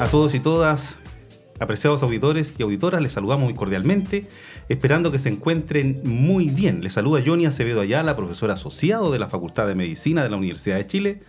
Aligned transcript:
a 0.00 0.06
todos 0.06 0.34
y 0.34 0.40
todas. 0.40 0.96
Apreciados 1.60 2.04
auditores 2.04 2.54
y 2.56 2.62
auditoras, 2.62 3.02
les 3.02 3.10
saludamos 3.10 3.46
muy 3.46 3.54
cordialmente, 3.54 4.28
esperando 4.68 5.10
que 5.10 5.18
se 5.18 5.28
encuentren 5.28 6.02
muy 6.04 6.50
bien. 6.50 6.82
Les 6.84 6.92
saluda 6.92 7.20
Johnny 7.26 7.46
Acevedo 7.46 7.80
Ayala, 7.80 8.14
profesor 8.14 8.52
asociado 8.52 9.10
de 9.10 9.18
la 9.18 9.26
Facultad 9.26 9.66
de 9.66 9.74
Medicina 9.74 10.22
de 10.22 10.30
la 10.30 10.36
Universidad 10.36 10.76
de 10.76 10.86
Chile, 10.86 11.22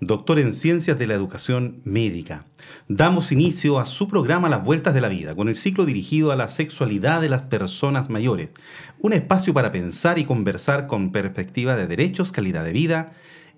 doctor 0.00 0.40
en 0.40 0.52
Ciencias 0.52 0.98
de 0.98 1.06
la 1.06 1.14
Educación 1.14 1.82
Médica. 1.84 2.46
Damos 2.88 3.30
inicio 3.30 3.78
a 3.78 3.86
su 3.86 4.08
programa 4.08 4.48
Las 4.48 4.64
Vueltas 4.64 4.92
de 4.92 5.02
la 5.02 5.08
Vida, 5.08 5.36
con 5.36 5.48
el 5.48 5.54
ciclo 5.54 5.86
dirigido 5.86 6.32
a 6.32 6.36
la 6.36 6.48
sexualidad 6.48 7.20
de 7.20 7.28
las 7.28 7.42
personas 7.42 8.10
mayores, 8.10 8.50
un 8.98 9.12
espacio 9.12 9.54
para 9.54 9.70
pensar 9.70 10.18
y 10.18 10.24
conversar 10.24 10.88
con 10.88 11.12
perspectiva 11.12 11.76
de 11.76 11.86
derechos, 11.86 12.32
calidad 12.32 12.64
de 12.64 12.72
vida 12.72 13.12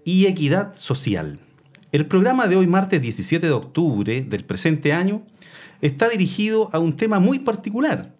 y 0.04 0.26
equidad 0.26 0.74
social. 0.74 1.38
El 1.90 2.04
programa 2.04 2.48
de 2.48 2.56
hoy, 2.56 2.66
martes 2.66 3.00
17 3.00 3.46
de 3.46 3.52
octubre 3.52 4.20
del 4.20 4.44
presente 4.44 4.92
año, 4.92 5.22
está 5.80 6.10
dirigido 6.10 6.68
a 6.74 6.78
un 6.78 6.94
tema 6.94 7.18
muy 7.18 7.38
particular. 7.38 8.12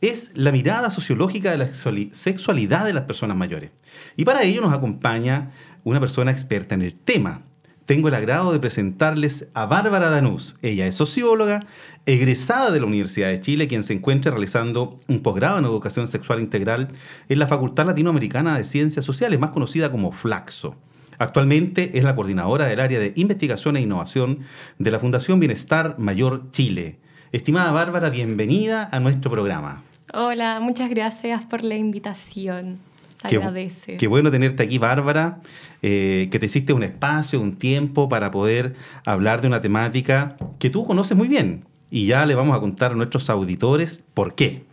Es 0.00 0.30
la 0.34 0.52
mirada 0.52 0.92
sociológica 0.92 1.50
de 1.50 1.58
la 1.58 1.68
sexualidad 2.12 2.84
de 2.84 2.92
las 2.92 3.02
personas 3.02 3.36
mayores. 3.36 3.72
Y 4.14 4.24
para 4.24 4.44
ello 4.44 4.60
nos 4.60 4.72
acompaña 4.72 5.50
una 5.82 5.98
persona 5.98 6.30
experta 6.30 6.76
en 6.76 6.82
el 6.82 6.94
tema. 6.94 7.42
Tengo 7.84 8.06
el 8.06 8.14
agrado 8.14 8.52
de 8.52 8.60
presentarles 8.60 9.48
a 9.54 9.66
Bárbara 9.66 10.08
Danús. 10.08 10.54
Ella 10.62 10.86
es 10.86 10.94
socióloga, 10.94 11.66
egresada 12.04 12.70
de 12.70 12.78
la 12.78 12.86
Universidad 12.86 13.30
de 13.30 13.40
Chile, 13.40 13.66
quien 13.66 13.82
se 13.82 13.94
encuentra 13.94 14.30
realizando 14.30 14.98
un 15.08 15.20
posgrado 15.20 15.58
en 15.58 15.64
educación 15.64 16.06
sexual 16.06 16.38
integral 16.38 16.90
en 17.28 17.40
la 17.40 17.48
Facultad 17.48 17.86
Latinoamericana 17.86 18.56
de 18.56 18.62
Ciencias 18.62 19.04
Sociales, 19.04 19.40
más 19.40 19.50
conocida 19.50 19.90
como 19.90 20.12
FLAXO. 20.12 20.76
Actualmente 21.18 21.96
es 21.96 22.04
la 22.04 22.14
coordinadora 22.14 22.66
del 22.66 22.80
área 22.80 22.98
de 22.98 23.12
investigación 23.16 23.76
e 23.76 23.80
innovación 23.80 24.40
de 24.78 24.90
la 24.90 24.98
Fundación 24.98 25.40
Bienestar 25.40 25.98
Mayor 25.98 26.50
Chile. 26.50 26.98
Estimada 27.32 27.72
Bárbara, 27.72 28.10
bienvenida 28.10 28.88
a 28.90 29.00
nuestro 29.00 29.30
programa. 29.30 29.82
Hola, 30.12 30.60
muchas 30.60 30.90
gracias 30.90 31.44
por 31.44 31.64
la 31.64 31.74
invitación. 31.76 32.78
Se 33.22 33.28
qué, 33.28 33.36
agradece. 33.36 33.96
Qué 33.96 34.06
bueno 34.06 34.30
tenerte 34.30 34.62
aquí, 34.62 34.78
Bárbara, 34.78 35.40
eh, 35.82 36.28
que 36.30 36.38
te 36.38 36.46
hiciste 36.46 36.72
un 36.72 36.82
espacio, 36.82 37.40
un 37.40 37.56
tiempo 37.56 38.08
para 38.08 38.30
poder 38.30 38.74
hablar 39.04 39.40
de 39.40 39.48
una 39.48 39.60
temática 39.60 40.36
que 40.58 40.70
tú 40.70 40.86
conoces 40.86 41.16
muy 41.16 41.28
bien. 41.28 41.64
Y 41.90 42.06
ya 42.06 42.26
le 42.26 42.34
vamos 42.34 42.56
a 42.56 42.60
contar 42.60 42.92
a 42.92 42.94
nuestros 42.94 43.30
auditores 43.30 44.02
por 44.12 44.34
qué. 44.34 44.64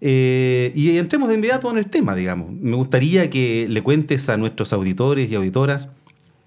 Eh, 0.00 0.72
y 0.74 0.96
entremos 0.96 1.28
de 1.28 1.34
inmediato 1.34 1.70
en 1.70 1.78
el 1.78 1.86
tema, 1.86 2.14
digamos. 2.14 2.50
Me 2.52 2.76
gustaría 2.76 3.28
que 3.28 3.66
le 3.68 3.82
cuentes 3.82 4.28
a 4.28 4.36
nuestros 4.36 4.72
auditores 4.72 5.30
y 5.30 5.34
auditoras 5.34 5.88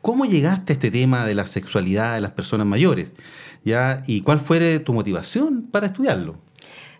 cómo 0.01 0.25
llegaste 0.25 0.73
a 0.73 0.75
este 0.75 0.91
tema 0.91 1.25
de 1.25 1.35
la 1.35 1.45
sexualidad 1.45 2.15
de 2.15 2.21
las 2.21 2.33
personas 2.33 2.67
mayores, 2.67 3.13
¿ya? 3.63 4.03
Y 4.05 4.21
cuál 4.21 4.39
fue 4.39 4.79
tu 4.79 4.93
motivación 4.93 5.67
para 5.71 5.87
estudiarlo. 5.87 6.35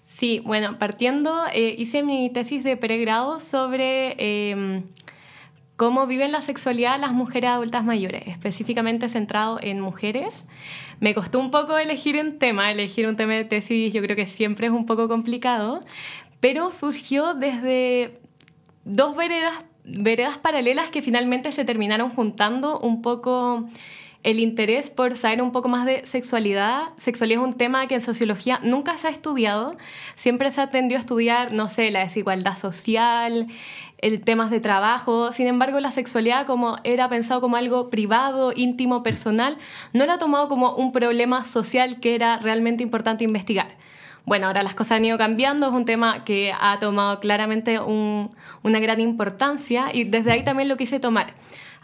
Sí, 0.06 0.42
bueno, 0.46 0.78
partiendo, 0.78 1.44
eh, 1.54 1.76
hice 1.78 2.04
mi 2.04 2.30
tesis 2.30 2.64
de 2.64 2.78
pregrado 2.78 3.40
sobre 3.40 4.16
em, 4.52 4.84
cómo 5.76 6.06
viven 6.08 6.32
la 6.32 6.42
sexualidad 6.42 7.00
las 7.00 7.14
mujeres 7.14 7.50
adultas 7.50 7.84
mayores, 7.84 8.24
específicamente 8.28 9.10
centrado 9.10 9.60
en 9.62 9.80
mujeres. 9.80 10.46
Me 11.00 11.14
costó 11.14 11.40
un 11.40 11.52
poco 11.52 11.78
elegir 11.78 12.16
un 12.18 12.38
tema, 12.38 12.72
elegir 12.72 13.08
un 13.08 13.16
tema 13.16 13.34
de 13.34 13.44
tesis 13.44 13.92
yo 13.92 14.02
creo 14.02 14.16
que 14.16 14.28
siempre 14.28 14.68
es 14.68 14.74
un 14.74 14.86
poco 14.86 15.08
complicado, 15.08 15.80
pero 16.44 16.72
surgió 16.72 17.36
desde 17.36 18.20
dos 18.84 19.16
veredas, 19.16 19.64
veredas 19.86 20.38
paralelas 20.38 20.90
que 20.90 21.02
finalmente 21.02 21.54
se 21.54 21.64
terminaron 21.64 22.10
juntando 22.10 22.82
un 22.82 23.02
poco 23.02 23.64
el 24.24 24.42
interés 24.42 24.90
por 24.90 25.16
saber 25.16 25.42
un 25.42 25.54
poco 25.54 25.70
más 25.70 25.86
de 25.86 26.06
sexualidad. 26.06 26.90
Sexualidad 26.98 27.42
es 27.44 27.48
un 27.48 27.54
tema 27.54 27.88
que 27.88 27.96
en 27.96 28.02
sociología 28.02 28.60
nunca 28.62 28.98
se 28.98 29.08
ha 29.08 29.12
estudiado, 29.12 29.78
siempre 30.16 30.52
se 30.52 30.60
atendió 30.60 30.98
a 30.98 31.00
estudiar, 31.00 31.54
no 31.54 31.70
sé, 31.70 31.92
la 31.92 32.02
desigualdad 32.02 32.58
social, 32.58 33.48
el 34.00 34.20
temas 34.20 34.52
de 34.52 34.60
trabajo. 34.60 35.32
Sin 35.32 35.48
embargo, 35.48 35.80
la 35.80 35.92
sexualidad 35.92 36.46
como 36.46 36.76
era 36.84 37.08
pensado 37.08 37.40
como 37.40 37.56
algo 37.56 37.90
privado, 37.90 38.52
íntimo, 38.54 39.02
personal, 39.02 39.58
no 39.94 40.04
era 40.04 40.18
tomado 40.18 40.50
como 40.50 40.76
un 40.76 40.92
problema 40.92 41.46
social 41.46 42.02
que 42.02 42.16
era 42.16 42.36
realmente 42.36 42.84
importante 42.84 43.24
investigar. 43.24 43.78
Bueno, 44.26 44.48
ahora 44.48 44.64
las 44.64 44.74
cosas 44.74 44.98
han 44.98 45.06
ido 45.06 45.18
cambiando, 45.18 45.68
es 45.68 45.74
un 45.74 45.86
tema 45.86 46.24
que 46.24 46.54
ha 46.58 46.80
tomado 46.80 47.20
claramente 47.20 47.80
una 47.80 48.80
gran 48.80 49.02
importancia 49.02 49.90
y 49.94 50.06
desde 50.06 50.32
ahí 50.32 50.44
también 50.44 50.70
lo 50.70 50.78
quise 50.78 51.00
tomar. 51.00 51.34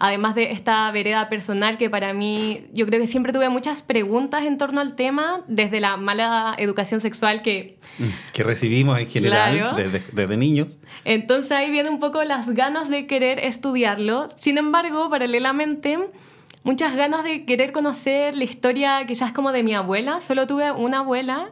Además 0.02 0.34
de 0.34 0.52
esta 0.54 0.90
vereda 0.92 1.28
personal 1.28 1.78
que 1.78 1.90
para 1.90 2.14
mí, 2.14 2.68
yo 2.72 2.86
creo 2.86 3.02
que 3.02 3.08
siempre 3.08 3.34
tuve 3.34 3.50
muchas 3.50 3.82
preguntas 3.82 4.46
en 4.46 4.58
torno 4.58 4.80
al 4.80 4.96
tema, 4.96 5.42
desde 5.48 5.82
la 5.82 5.98
mala 5.98 6.56
educación 6.58 7.02
sexual 7.02 7.42
que... 7.42 7.78
Mm, 7.98 8.08
que 8.32 8.44
recibimos 8.44 8.98
en 8.98 9.10
general 9.10 9.76
desde, 9.76 10.02
desde 10.14 10.38
niños. 10.38 10.78
Entonces 11.04 11.52
ahí 11.52 11.70
viene 11.70 11.90
un 11.90 12.00
poco 12.00 12.24
las 12.24 12.48
ganas 12.48 12.88
de 12.88 13.08
querer 13.08 13.40
estudiarlo. 13.40 14.30
Sin 14.40 14.58
embargo, 14.58 15.10
paralelamente 15.10 16.00
muchas 16.64 16.96
ganas 16.96 17.26
de 17.26 17.44
querer 17.44 17.74
conocer 17.74 18.36
la 18.36 18.46
historia 18.46 19.06
quizás 19.06 19.34
como 19.34 19.52
de 19.52 19.64
mi 19.64 19.74
abuela. 19.74 20.22
Solo 20.22 20.48
tuve 20.48 20.72
una 20.72 21.00
abuela 21.00 21.50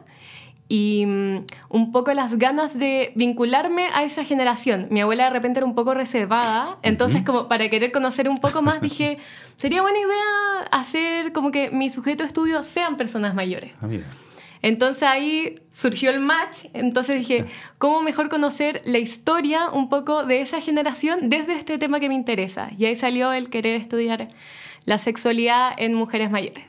y 0.68 1.06
mm, 1.06 1.46
un 1.70 1.92
poco 1.92 2.12
las 2.12 2.38
ganas 2.38 2.78
de 2.78 3.12
vincularme 3.14 3.88
a 3.92 4.04
esa 4.04 4.24
generación. 4.24 4.88
Mi 4.90 5.00
abuela 5.00 5.24
de 5.24 5.30
repente 5.30 5.60
era 5.60 5.66
un 5.66 5.74
poco 5.74 5.94
reservada, 5.94 6.78
entonces 6.82 7.22
como 7.24 7.48
para 7.48 7.68
querer 7.70 7.90
conocer 7.90 8.28
un 8.28 8.38
poco 8.38 8.62
más 8.62 8.80
dije, 8.80 9.18
sería 9.56 9.82
buena 9.82 9.98
idea 9.98 10.68
hacer 10.70 11.32
como 11.32 11.50
que 11.50 11.70
mi 11.70 11.90
sujeto 11.90 12.22
de 12.22 12.28
estudio 12.28 12.62
sean 12.64 12.96
personas 12.96 13.34
mayores. 13.34 13.72
Ah, 13.80 13.88
entonces 14.60 15.04
ahí 15.04 15.60
surgió 15.72 16.10
el 16.10 16.20
match, 16.20 16.64
entonces 16.74 17.18
dije, 17.18 17.46
¿cómo 17.78 18.02
mejor 18.02 18.28
conocer 18.28 18.82
la 18.84 18.98
historia 18.98 19.70
un 19.70 19.88
poco 19.88 20.24
de 20.24 20.40
esa 20.40 20.60
generación 20.60 21.28
desde 21.28 21.54
este 21.54 21.78
tema 21.78 22.00
que 22.00 22.08
me 22.08 22.14
interesa? 22.14 22.70
Y 22.76 22.84
ahí 22.86 22.96
salió 22.96 23.32
el 23.32 23.50
querer 23.50 23.80
estudiar 23.80 24.28
la 24.84 24.98
sexualidad 24.98 25.72
en 25.76 25.94
mujeres 25.94 26.30
mayores. 26.30 26.64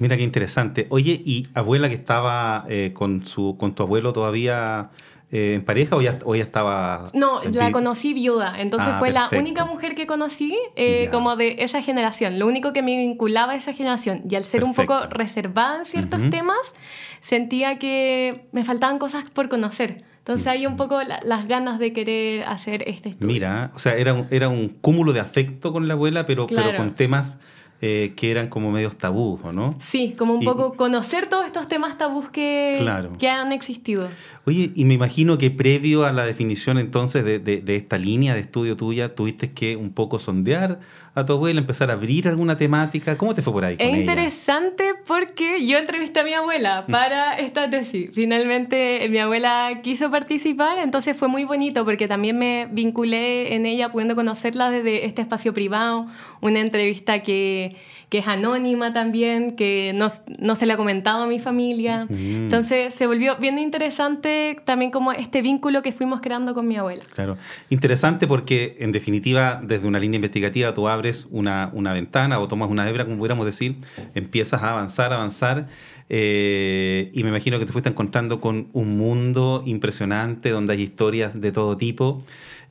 Mira 0.00 0.16
qué 0.16 0.22
interesante. 0.22 0.86
Oye, 0.88 1.20
¿y 1.24 1.48
abuela 1.52 1.90
que 1.90 1.94
estaba 1.94 2.64
eh, 2.70 2.92
con, 2.94 3.26
su, 3.26 3.58
con 3.58 3.74
tu 3.74 3.82
abuelo 3.82 4.14
todavía 4.14 4.88
eh, 5.30 5.52
en 5.56 5.64
pareja 5.64 5.94
o 5.94 6.00
ya, 6.00 6.18
o 6.24 6.34
ya 6.34 6.42
estaba...? 6.42 7.04
No, 7.12 7.42
la 7.44 7.70
conocí 7.70 8.14
viuda. 8.14 8.58
Entonces 8.58 8.88
ah, 8.94 8.98
fue 8.98 9.10
la 9.10 9.28
única 9.30 9.66
mujer 9.66 9.94
que 9.94 10.06
conocí 10.06 10.56
eh, 10.74 11.10
como 11.12 11.36
de 11.36 11.56
esa 11.58 11.82
generación. 11.82 12.38
Lo 12.38 12.46
único 12.46 12.72
que 12.72 12.80
me 12.80 12.96
vinculaba 12.96 13.52
a 13.52 13.56
esa 13.56 13.74
generación. 13.74 14.22
Y 14.28 14.36
al 14.36 14.44
ser 14.44 14.64
un 14.64 14.72
poco 14.72 15.00
reservada 15.06 15.80
en 15.80 15.84
ciertos 15.84 16.30
temas, 16.30 16.72
sentía 17.20 17.78
que 17.78 18.46
me 18.52 18.64
faltaban 18.64 18.98
cosas 18.98 19.28
por 19.28 19.50
conocer. 19.50 20.04
Entonces 20.20 20.46
hay 20.46 20.64
un 20.64 20.76
poco 20.76 20.98
las 21.02 21.46
ganas 21.46 21.78
de 21.78 21.92
querer 21.92 22.44
hacer 22.44 22.88
este 22.88 23.10
estudio. 23.10 23.34
Mira, 23.34 23.70
o 23.74 23.78
sea, 23.78 23.96
era 23.96 24.14
un, 24.14 24.28
era 24.30 24.48
un 24.48 24.68
cúmulo 24.68 25.12
de 25.12 25.20
afecto 25.20 25.74
con 25.74 25.88
la 25.88 25.94
abuela, 25.94 26.24
pero, 26.24 26.46
pero 26.46 26.74
con 26.78 26.94
temas 26.94 27.38
eh, 27.82 28.12
que 28.14 28.30
eran 28.30 28.48
como 28.48 28.70
medios 28.70 28.96
tabús, 28.96 29.40
¿no? 29.54 29.74
Sí, 29.78 30.14
como 30.18 30.34
un 30.34 30.44
poco 30.44 30.74
conocer 30.74 31.30
todos 31.30 31.46
estos 31.46 31.66
temas 31.66 31.96
tabús 31.96 32.28
que, 32.28 32.86
que 33.18 33.28
han 33.28 33.52
existido. 33.52 34.08
Oye, 34.44 34.70
y 34.74 34.84
me 34.84 34.94
imagino 34.94 35.38
que 35.38 35.50
previo 35.50 36.04
a 36.04 36.12
la 36.12 36.26
definición 36.26 36.78
entonces 36.78 37.24
de, 37.24 37.38
de, 37.38 37.76
esta 37.76 37.96
línea 37.96 38.34
de 38.34 38.40
estudio 38.40 38.76
tuya, 38.76 39.14
tuviste 39.14 39.52
que 39.52 39.76
un 39.76 39.92
poco 39.92 40.18
sondear 40.18 40.80
a 41.20 41.26
tu 41.26 41.32
abuela, 41.34 41.60
empezar 41.60 41.90
a 41.90 41.94
abrir 41.94 42.28
alguna 42.28 42.56
temática. 42.56 43.16
¿Cómo 43.16 43.34
te 43.34 43.42
fue 43.42 43.52
por 43.52 43.64
ahí? 43.64 43.76
es 43.78 43.96
interesante 43.96 44.94
porque 45.06 45.66
yo 45.66 45.78
entrevisté 45.78 46.20
a 46.20 46.24
mi 46.24 46.32
abuela 46.32 46.84
mm. 46.86 46.90
para 46.90 47.38
esta 47.38 47.68
tesis. 47.70 48.10
Finalmente 48.12 49.06
mi 49.10 49.18
abuela 49.18 49.80
quiso 49.82 50.10
participar, 50.10 50.78
entonces 50.78 51.16
fue 51.16 51.28
muy 51.28 51.44
bonito 51.44 51.84
porque 51.84 52.08
también 52.08 52.38
me 52.38 52.68
vinculé 52.70 53.54
en 53.54 53.66
ella 53.66 53.90
pudiendo 53.90 54.14
conocerla 54.14 54.70
desde 54.70 55.06
este 55.06 55.22
espacio 55.22 55.54
privado, 55.54 56.06
una 56.40 56.60
entrevista 56.60 57.22
que 57.22 57.76
que 58.10 58.18
es 58.18 58.28
anónima 58.28 58.92
también, 58.92 59.52
que 59.52 59.92
no, 59.94 60.08
no 60.38 60.56
se 60.56 60.66
le 60.66 60.72
ha 60.72 60.76
comentado 60.76 61.22
a 61.22 61.26
mi 61.28 61.38
familia. 61.38 62.06
Mm. 62.06 62.42
Entonces 62.44 62.92
se 62.92 63.06
volvió 63.06 63.36
bien 63.36 63.58
interesante 63.58 64.60
también 64.64 64.90
como 64.90 65.12
este 65.12 65.42
vínculo 65.42 65.80
que 65.80 65.92
fuimos 65.92 66.20
creando 66.20 66.52
con 66.52 66.66
mi 66.66 66.76
abuela. 66.76 67.04
Claro, 67.14 67.38
interesante 67.70 68.26
porque 68.26 68.76
en 68.80 68.90
definitiva 68.90 69.60
desde 69.62 69.86
una 69.86 70.00
línea 70.00 70.16
investigativa 70.16 70.74
tú 70.74 70.88
abres 70.88 71.09
abres 71.10 71.26
una, 71.30 71.92
ventana 71.92 72.38
o 72.38 72.48
tomas 72.48 72.70
una 72.70 72.88
hebra, 72.88 73.04
como 73.04 73.18
pudiéramos 73.18 73.46
decir, 73.46 73.76
empiezas 74.14 74.62
a 74.62 74.72
avanzar, 74.72 75.12
avanzar, 75.12 75.68
eh, 76.08 77.10
y 77.12 77.22
me 77.22 77.30
imagino 77.30 77.58
que 77.58 77.66
te 77.66 77.72
fuiste 77.72 77.90
encontrando 77.90 78.40
con 78.40 78.68
un 78.72 78.96
mundo 78.96 79.62
impresionante 79.66 80.50
donde 80.50 80.74
hay 80.74 80.82
historias 80.82 81.40
de 81.40 81.52
todo 81.52 81.76
tipo, 81.76 82.22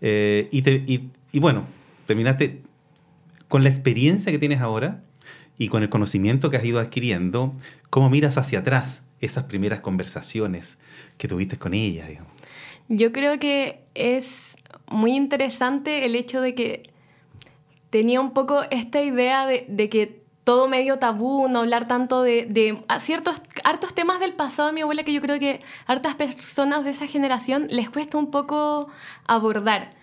eh, 0.01 0.47
y, 0.51 1.09
y 1.31 1.39
bueno, 1.39 1.65
terminaste 2.06 2.62
con 3.47 3.63
la 3.63 3.69
experiencia 3.69 4.31
que 4.31 4.39
tienes 4.39 4.62
ahora 4.62 5.01
y 5.57 5.68
con 5.68 5.83
el 5.83 5.89
conocimiento 5.89 6.50
que 6.50 6.57
has 6.57 6.65
ido 6.65 6.80
adquiriendo, 6.80 7.53
¿cómo 7.89 8.09
miras 8.09 8.38
hacia 8.38 8.59
atrás 8.59 9.03
esas 9.19 9.45
primeras 9.45 9.81
conversaciones 9.81 10.77
que 11.18 11.27
tuviste 11.27 11.57
con 11.57 11.74
ella? 11.74 12.07
Yo 12.88 13.12
creo 13.12 13.39
que 13.39 13.81
es 13.94 14.56
muy 14.89 15.15
interesante 15.15 16.06
el 16.06 16.15
hecho 16.15 16.41
de 16.41 16.56
que 16.56 16.88
tenía 17.89 18.21
un 18.21 18.31
poco 18.31 18.63
esta 18.71 19.01
idea 19.01 19.45
de, 19.45 19.89
que 19.89 20.24
todo 20.44 20.68
medio 20.68 21.00
tabú, 21.00 21.47
no 21.47 21.59
hablar 21.59 21.88
tanto 21.88 22.21
de, 22.21 22.83
ciertos 23.00 23.41
hartos 23.63 23.94
temas 23.94 24.19
del 24.19 24.33
pasado 24.33 24.68
de 24.68 24.74
mi 24.74 24.81
abuela 24.81 25.03
que 25.03 25.13
yo 25.13 25.21
creo 25.21 25.39
que 25.39 25.62
hartas 25.86 26.15
personas 26.15 26.83
de 26.83 26.91
esa 26.91 27.07
generación 27.07 27.68
les 27.69 27.89
cuesta 27.89 28.18
un 28.18 28.31
poco 28.31 28.89
abordar. 29.27 29.99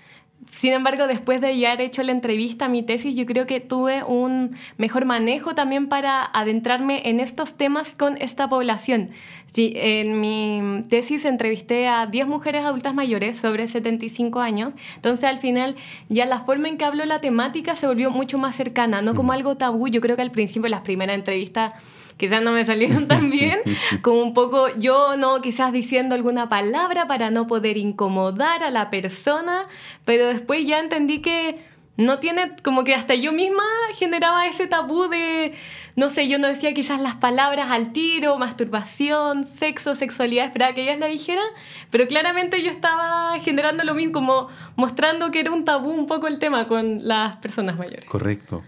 Sin 0.51 0.73
embargo, 0.73 1.07
después 1.07 1.41
de 1.41 1.59
ya 1.59 1.73
haber 1.73 1.87
hecho 1.87 2.03
la 2.03 2.13
entrevista, 2.13 2.69
mi 2.69 2.83
tesis, 2.83 3.15
yo 3.15 3.27
creo 3.27 3.47
que 3.47 3.61
tuve 3.61 4.03
un 4.05 4.57
mejor 4.79 5.05
manejo 5.05 5.55
también 5.55 5.89
para 5.89 6.25
adentrarme 6.25 7.09
en 7.11 7.21
estos 7.21 7.55
temas 7.57 7.95
con 7.95 8.17
esta 8.19 8.49
población. 8.49 9.11
Sí, 9.53 9.73
en 9.75 10.21
mi 10.21 10.83
tesis 10.89 11.25
entrevisté 11.25 11.89
a 11.89 12.07
10 12.07 12.27
mujeres 12.27 12.65
adultas 12.65 12.95
mayores 12.95 13.39
sobre 13.39 13.67
75 13.67 14.41
años, 14.41 14.73
entonces 14.97 15.25
al 15.25 15.39
final 15.39 15.77
ya 16.09 16.27
la 16.27 16.41
forma 16.41 16.69
en 16.69 16.77
que 16.79 16.85
hablo 16.85 17.05
la 17.07 17.21
temática 17.21 17.75
se 17.75 17.87
volvió 17.87 18.11
mucho 18.11 18.39
más 18.39 18.55
cercana, 18.55 19.03
no 19.03 19.15
como 19.15 19.33
algo 19.33 19.57
tabú. 19.57 19.89
Yo 19.89 20.01
creo 20.01 20.17
que 20.17 20.23
al 20.23 20.31
principio, 20.31 20.69
las 20.69 20.83
primeras 20.83 21.17
entrevistas 21.17 21.73
quizás 22.17 22.43
no 22.43 22.53
me 22.53 22.65
salieron 22.65 23.09
tan 23.09 23.31
bien, 23.31 23.61
como 24.03 24.23
un 24.23 24.35
poco 24.35 24.69
yo 24.79 25.17
no 25.17 25.41
quizás 25.41 25.73
diciendo 25.73 26.15
alguna 26.15 26.49
palabra 26.49 27.07
para 27.07 27.31
no 27.31 27.47
poder 27.47 27.77
incomodar 27.77 28.63
a 28.63 28.71
la 28.71 28.91
persona, 28.91 29.67
pero 30.05 30.27
después 30.27 30.67
ya 30.67 30.79
entendí 30.79 31.21
que 31.21 31.57
no 31.97 32.19
tiene, 32.19 32.53
como 32.63 32.85
que 32.85 32.95
hasta 32.95 33.15
yo 33.15 33.33
misma 33.33 33.65
generaba 33.95 34.47
ese 34.47 34.67
tabú 34.67 35.09
de, 35.09 35.55
no 35.95 36.11
sé, 36.11 36.29
yo 36.29 36.39
no 36.39 36.47
decía 36.47 36.75
quizás 36.75 37.01
las 37.01 37.17
palabras 37.17 37.71
al 37.71 37.93
tiro, 37.93 38.37
masturbación, 38.37 39.47
sexo, 39.47 39.95
sexualidad, 39.95 40.45
esperaba 40.45 40.75
que 40.75 40.83
ellas 40.83 40.99
la 40.99 41.07
dijeran, 41.07 41.47
pero 41.91 42.07
claramente 42.07 42.63
yo 42.63 42.71
estaba 42.71 43.39
generando 43.41 43.83
lo 43.85 43.95
mismo, 43.95 44.13
como 44.13 44.49
mostrando 44.77 45.31
que 45.31 45.41
era 45.41 45.51
un 45.53 45.65
tabú 45.65 45.91
un 45.91 46.07
poco 46.07 46.27
el 46.27 46.39
tema 46.39 46.69
con 46.69 47.07
las 47.07 47.37
personas 47.39 47.79
mayores. 47.79 48.05
Correcto. 48.05 48.63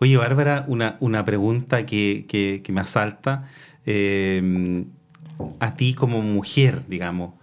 Oye, 0.00 0.16
Bárbara, 0.16 0.64
una, 0.68 0.96
una 1.00 1.24
pregunta 1.24 1.84
que, 1.86 2.26
que, 2.28 2.72
me 2.72 2.80
asalta. 2.80 3.48
Eh, 3.86 4.84
a 5.60 5.74
ti 5.74 5.94
como 5.94 6.22
mujer, 6.22 6.82
digamos, 6.88 7.34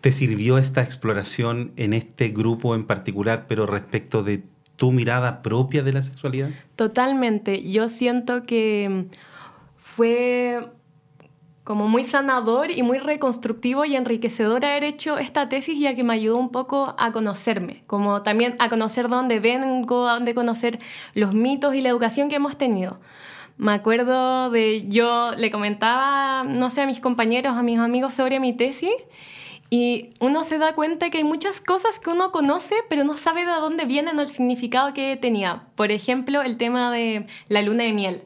¿te 0.00 0.12
sirvió 0.12 0.58
esta 0.58 0.82
exploración 0.82 1.72
en 1.76 1.92
este 1.92 2.28
grupo 2.28 2.74
en 2.74 2.84
particular, 2.84 3.46
pero 3.48 3.66
respecto 3.66 4.22
de 4.22 4.44
tu 4.76 4.92
mirada 4.92 5.42
propia 5.42 5.82
de 5.82 5.92
la 5.92 6.02
sexualidad? 6.02 6.50
Totalmente. 6.76 7.70
Yo 7.70 7.88
siento 7.88 8.44
que 8.44 9.06
fue 9.76 10.68
como 11.64 11.88
muy 11.88 12.04
sanador 12.04 12.70
y 12.70 12.82
muy 12.82 12.98
reconstructivo 12.98 13.84
y 13.84 13.94
enriquecedor 13.96 14.64
haber 14.64 14.84
hecho 14.84 15.18
esta 15.18 15.48
tesis 15.48 15.78
ya 15.78 15.94
que 15.94 16.02
me 16.04 16.14
ayudó 16.14 16.36
un 16.36 16.50
poco 16.50 16.94
a 16.98 17.12
conocerme, 17.12 17.82
como 17.86 18.22
también 18.22 18.56
a 18.58 18.68
conocer 18.68 19.08
dónde 19.08 19.40
vengo, 19.40 20.08
a 20.08 20.14
dónde 20.14 20.34
conocer 20.34 20.78
los 21.14 21.34
mitos 21.34 21.74
y 21.74 21.80
la 21.80 21.90
educación 21.90 22.28
que 22.28 22.36
hemos 22.36 22.56
tenido. 22.56 22.98
Me 23.56 23.72
acuerdo 23.72 24.50
de, 24.50 24.88
yo 24.88 25.32
le 25.36 25.50
comentaba, 25.50 26.44
no 26.44 26.70
sé, 26.70 26.80
a 26.80 26.86
mis 26.86 27.00
compañeros, 27.00 27.56
a 27.56 27.62
mis 27.62 27.78
amigos 27.78 28.14
sobre 28.14 28.40
mi 28.40 28.54
tesis 28.54 28.94
y 29.68 30.10
uno 30.18 30.42
se 30.44 30.58
da 30.58 30.74
cuenta 30.74 31.10
que 31.10 31.18
hay 31.18 31.24
muchas 31.24 31.60
cosas 31.60 32.00
que 32.00 32.10
uno 32.10 32.32
conoce, 32.32 32.74
pero 32.88 33.04
no 33.04 33.16
sabe 33.16 33.46
de 33.46 33.52
dónde 33.52 33.84
vienen 33.84 34.18
o 34.18 34.22
el 34.22 34.28
significado 34.28 34.92
que 34.92 35.16
tenía. 35.16 35.62
Por 35.76 35.92
ejemplo, 35.92 36.42
el 36.42 36.56
tema 36.56 36.90
de 36.90 37.26
la 37.48 37.62
luna 37.62 37.84
de 37.84 37.92
miel. 37.92 38.22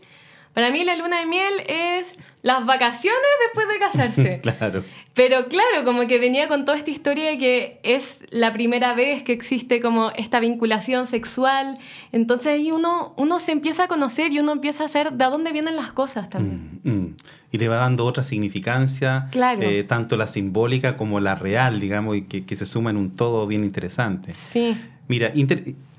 Para 0.54 0.70
mí 0.70 0.84
la 0.84 0.96
luna 0.96 1.18
de 1.18 1.26
miel 1.26 1.52
es 1.66 2.16
las 2.44 2.66
vacaciones 2.66 3.22
después 3.46 3.66
de 3.68 3.78
casarse. 3.78 4.40
claro. 4.58 4.84
Pero 5.14 5.46
claro, 5.48 5.84
como 5.84 6.06
que 6.06 6.18
venía 6.18 6.46
con 6.46 6.66
toda 6.66 6.76
esta 6.76 6.90
historia 6.90 7.30
de 7.30 7.38
que 7.38 7.80
es 7.82 8.22
la 8.28 8.52
primera 8.52 8.94
vez 8.94 9.22
que 9.22 9.32
existe 9.32 9.80
como 9.80 10.10
esta 10.10 10.40
vinculación 10.40 11.06
sexual. 11.06 11.78
Entonces 12.12 12.48
ahí 12.48 12.70
uno, 12.70 13.14
uno 13.16 13.40
se 13.40 13.52
empieza 13.52 13.84
a 13.84 13.88
conocer 13.88 14.30
y 14.34 14.40
uno 14.40 14.52
empieza 14.52 14.84
a 14.84 14.88
saber 14.88 15.14
de 15.14 15.24
dónde 15.24 15.52
vienen 15.52 15.74
las 15.74 15.92
cosas 15.92 16.28
también. 16.28 16.80
Mm, 16.82 16.90
mm. 16.90 17.16
Y 17.52 17.58
le 17.58 17.68
va 17.68 17.76
dando 17.76 18.04
otra 18.04 18.22
significancia, 18.24 19.28
claro. 19.30 19.62
Eh, 19.62 19.82
tanto 19.84 20.18
la 20.18 20.26
simbólica 20.26 20.98
como 20.98 21.20
la 21.20 21.36
real, 21.36 21.80
digamos, 21.80 22.16
y 22.16 22.22
que, 22.22 22.44
que, 22.44 22.56
se 22.56 22.66
suma 22.66 22.90
en 22.90 22.98
un 22.98 23.12
todo 23.12 23.46
bien 23.46 23.64
interesante. 23.64 24.34
Sí. 24.34 24.76
Mira, 25.08 25.32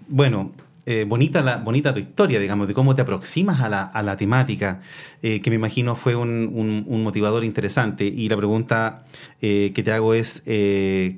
bueno, 0.07 0.51
eh, 0.86 1.06
bonita, 1.08 1.42
la, 1.42 1.58
bonita 1.58 1.94
tu 1.94 2.00
historia, 2.00 2.40
digamos, 2.40 2.68
de 2.68 2.74
cómo 2.74 2.96
te 2.96 3.02
aproximas 3.02 3.62
a 3.62 3.70
la, 3.70 3.82
a 3.82 4.04
la 4.04 4.18
temática, 4.18 4.82
eh, 5.24 5.42
que 5.42 5.50
me 5.50 5.56
imagino 5.56 5.96
fue 5.96 6.16
un, 6.16 6.52
un, 6.88 7.04
motivador 7.04 7.44
interesante. 7.44 8.06
Y 8.06 8.30
la 8.30 8.38
pregunta 8.38 9.04
eh, 9.42 9.72
que 9.74 9.84
te 9.84 9.92
hago 9.92 10.14
es, 10.14 10.44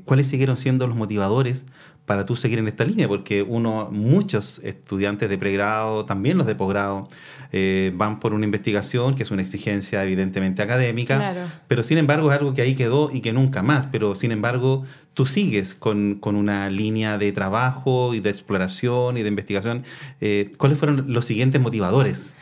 ¿cuáles 0.05 0.27
siguieron 0.27 0.57
siendo 0.57 0.87
los 0.87 0.95
motivadores 0.95 1.65
para 2.07 2.25
tú 2.25 2.37
seguir 2.37 2.57
en 2.57 2.69
esta 2.69 2.85
línea? 2.85 3.07
Porque 3.07 3.43
uno, 3.43 3.89
muchos 3.91 4.59
estudiantes 4.63 5.29
de 5.29 5.37
pregrado, 5.37 6.05
también 6.05 6.37
los 6.37 6.47
de 6.47 6.55
posgrado, 6.55 7.09
eh, 7.51 7.91
van 7.95 8.21
por 8.21 8.33
una 8.33 8.45
investigación 8.45 9.15
que 9.15 9.23
es 9.23 9.29
una 9.29 9.41
exigencia 9.41 10.03
evidentemente 10.05 10.61
académica, 10.61 11.51
pero 11.67 11.83
sin 11.83 11.97
embargo 11.97 12.31
es 12.31 12.39
algo 12.39 12.53
que 12.53 12.61
ahí 12.61 12.75
quedó 12.75 13.11
y 13.11 13.19
que 13.19 13.33
nunca 13.33 13.61
más, 13.61 13.87
pero 13.87 14.15
sin 14.15 14.31
embargo 14.31 14.85
tú 15.13 15.25
sigues 15.25 15.75
con, 15.75 16.15
con 16.15 16.37
una 16.37 16.69
línea 16.69 17.17
de 17.17 17.33
trabajo 17.33 18.13
y 18.13 18.21
de 18.21 18.29
exploración 18.29 19.17
y 19.17 19.23
de 19.23 19.27
investigación. 19.27 19.83
Eh, 20.21 20.51
¿Cuáles 20.57 20.77
fueron 20.77 21.11
los 21.11 21.25
siguientes 21.25 21.61
motivadores? 21.61 22.33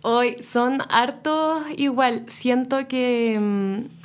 Hoy 0.00 0.36
son 0.42 0.78
hartos 0.88 1.64
igual, 1.76 2.24
siento 2.28 2.88
que 2.88 3.38
mm, 3.38 3.96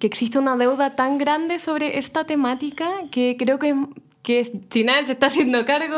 que 0.00 0.08
existe 0.08 0.36
una 0.36 0.56
deuda 0.56 0.96
tan 0.96 1.16
grande 1.16 1.60
sobre 1.60 1.96
esta 1.96 2.24
temática 2.24 2.90
que 3.12 3.36
creo 3.38 3.60
que 3.60 3.72
que 4.22 4.44
si 4.70 4.84
nadie 4.84 5.04
se 5.06 5.12
está 5.12 5.26
haciendo 5.26 5.64
cargo, 5.64 5.96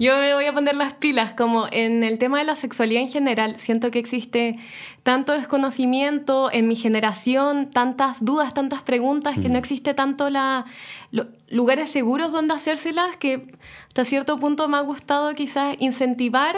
yo 0.00 0.16
me 0.16 0.34
voy 0.34 0.46
a 0.46 0.54
poner 0.54 0.74
las 0.74 0.94
pilas, 0.94 1.34
como 1.34 1.66
en 1.70 2.02
el 2.02 2.18
tema 2.18 2.38
de 2.38 2.44
la 2.44 2.56
sexualidad 2.56 3.02
en 3.02 3.10
general, 3.10 3.58
siento 3.58 3.90
que 3.90 3.98
existe 3.98 4.58
tanto 5.02 5.34
desconocimiento 5.34 6.50
en 6.50 6.66
mi 6.66 6.76
generación, 6.76 7.70
tantas 7.70 8.24
dudas, 8.24 8.54
tantas 8.54 8.82
preguntas, 8.82 9.38
que 9.38 9.50
no 9.50 9.58
existe 9.58 9.92
tanto 9.92 10.30
la, 10.30 10.64
lugares 11.48 11.90
seguros 11.90 12.32
donde 12.32 12.54
hacérselas, 12.54 13.16
que 13.16 13.54
hasta 13.88 14.04
cierto 14.06 14.40
punto 14.40 14.66
me 14.68 14.78
ha 14.78 14.80
gustado 14.80 15.34
quizás 15.34 15.76
incentivar 15.78 16.56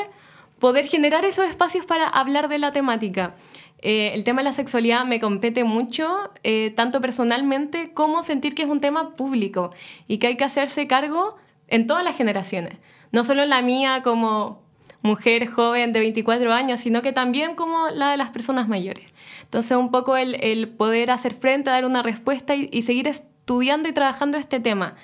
poder 0.61 0.87
generar 0.87 1.25
esos 1.25 1.47
espacios 1.47 1.87
para 1.87 2.09
hablar 2.09 2.49
de 2.49 2.59
la 2.59 2.73
temática. 2.73 3.35
Eh, 3.81 4.13
el 4.15 4.25
tema 4.25 4.41
de 4.41 4.45
la 4.45 4.53
sexualidad 4.53 5.05
me 5.05 5.21
compete 5.21 5.65
mucho, 5.65 6.31
eh, 6.43 6.73
tanto 6.77 7.01
personalmente 7.01 7.93
como 7.93 8.23
sentir 8.23 8.55
que 8.55 8.63
es 8.63 8.69
un 8.69 8.81
tema 8.81 9.15
público 9.15 9.73
y 10.09 10.19
que 10.19 10.29
hay 10.29 10.37
que 10.37 10.45
hacerse 10.45 10.87
cargo 10.87 11.37
en 11.69 11.87
todas 11.87 12.05
las 12.05 12.17
generaciones, 12.17 12.79
no 13.13 13.23
solo 13.25 13.45
la 13.45 13.63
mía 13.63 14.03
como 14.03 14.63
mujer 15.03 15.47
joven 15.47 15.93
de 15.93 16.01
24 16.01 16.53
años, 16.53 16.81
sino 16.81 17.03
que 17.03 17.13
también 17.13 17.55
como 17.55 17.89
la 17.91 18.11
de 18.11 18.17
las 18.17 18.31
personas 18.31 18.69
mayores. 18.69 19.05
Entonces 19.45 19.77
un 19.77 19.93
poco 19.93 20.17
el, 20.17 20.69
poder 20.71 21.13
hacer 21.13 21.35
frente, 21.35 21.71
dar 21.71 21.85
una 21.85 22.03
respuesta 22.03 22.57
y, 22.57 22.69
y 22.73 22.83
seguir 22.83 23.07
estudiando 23.07 23.89
y 23.89 23.93
trabajando 23.93 24.39
este 24.39 24.59
tema. 24.59 24.97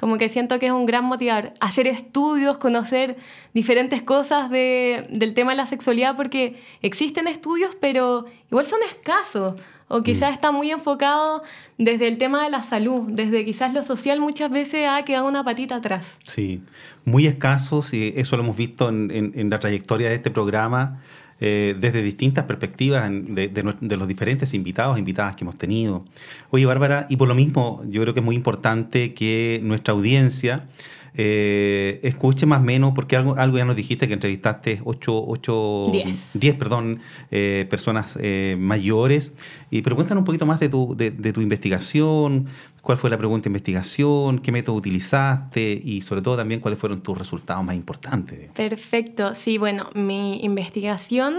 Como 0.00 0.16
que 0.16 0.30
siento 0.30 0.58
que 0.58 0.66
es 0.66 0.72
un 0.72 0.86
gran 0.86 1.04
motivador. 1.04 1.52
Hacer 1.60 1.86
estudios, 1.86 2.56
conocer 2.56 3.18
diferentes 3.52 4.02
cosas 4.02 4.50
de, 4.50 5.06
del 5.10 5.34
tema 5.34 5.50
de 5.50 5.58
la 5.58 5.66
sexualidad, 5.66 6.16
porque 6.16 6.58
existen 6.80 7.26
estudios, 7.26 7.76
pero 7.78 8.24
igual 8.50 8.64
son 8.64 8.80
escasos. 8.88 9.60
O 9.88 10.02
quizás 10.02 10.30
mm. 10.30 10.34
está 10.34 10.52
muy 10.52 10.70
enfocado 10.70 11.42
desde 11.76 12.08
el 12.08 12.16
tema 12.16 12.42
de 12.42 12.48
la 12.48 12.62
salud, 12.62 13.10
desde 13.10 13.44
quizás 13.44 13.74
lo 13.74 13.82
social 13.82 14.20
muchas 14.20 14.50
veces 14.50 14.86
ha 14.88 15.04
quedado 15.04 15.28
una 15.28 15.44
patita 15.44 15.76
atrás. 15.76 16.16
Sí, 16.22 16.62
muy 17.04 17.26
escasos, 17.26 17.92
y 17.92 18.14
eso 18.16 18.38
lo 18.38 18.42
hemos 18.42 18.56
visto 18.56 18.88
en, 18.88 19.10
en 19.12 19.50
la 19.50 19.60
trayectoria 19.60 20.08
de 20.08 20.14
este 20.14 20.30
programa. 20.30 21.02
Eh, 21.42 21.74
desde 21.80 22.02
distintas 22.02 22.44
perspectivas 22.44 23.10
de, 23.10 23.96
los 23.96 24.08
diferentes 24.08 24.52
invitados 24.52 24.96
e 24.96 24.98
invitadas 24.98 25.36
que 25.36 25.44
hemos 25.44 25.56
tenido. 25.56 26.04
Oye, 26.50 26.66
Bárbara, 26.66 27.06
y 27.08 27.16
por 27.16 27.28
lo 27.28 27.34
mismo 27.34 27.82
yo 27.88 28.02
creo 28.02 28.12
que 28.12 28.20
es 28.20 28.26
muy 28.26 28.36
importante 28.36 29.14
que 29.14 29.58
nuestra 29.62 29.94
audiencia 29.94 30.66
eh, 31.14 32.00
escuche 32.02 32.46
más 32.46 32.60
o 32.60 32.64
menos, 32.64 32.92
porque 32.94 33.16
algo, 33.16 33.36
algo 33.36 33.58
ya 33.58 33.64
nos 33.64 33.76
dijiste 33.76 34.06
que 34.06 34.14
entrevistaste 34.14 34.80
8, 34.84 35.24
8 35.26 35.92
10. 36.34 36.54
perdón, 36.54 37.00
eh, 37.30 37.66
personas 37.68 38.16
eh, 38.20 38.56
mayores. 38.58 39.32
Y, 39.70 39.82
pero 39.82 39.96
cuéntanos 39.96 40.22
un 40.22 40.24
poquito 40.24 40.46
más 40.46 40.60
de 40.60 40.68
tu, 40.68 40.94
de, 40.96 41.10
tu 41.10 41.40
investigación, 41.40 42.46
cuál 42.82 42.98
fue 42.98 43.10
la 43.10 43.18
pregunta 43.18 43.44
de 43.44 43.48
investigación, 43.50 44.38
qué 44.38 44.52
método 44.52 44.76
utilizaste 44.76 45.80
y 45.82 46.02
sobre 46.02 46.22
todo 46.22 46.36
también 46.36 46.60
cuáles 46.60 46.78
fueron 46.78 47.00
tus 47.02 47.16
resultados 47.16 47.64
más 47.64 47.74
importantes. 47.74 48.50
Perfecto, 48.50 49.34
sí, 49.34 49.58
bueno, 49.58 49.90
mi 49.94 50.42
investigación 50.42 51.36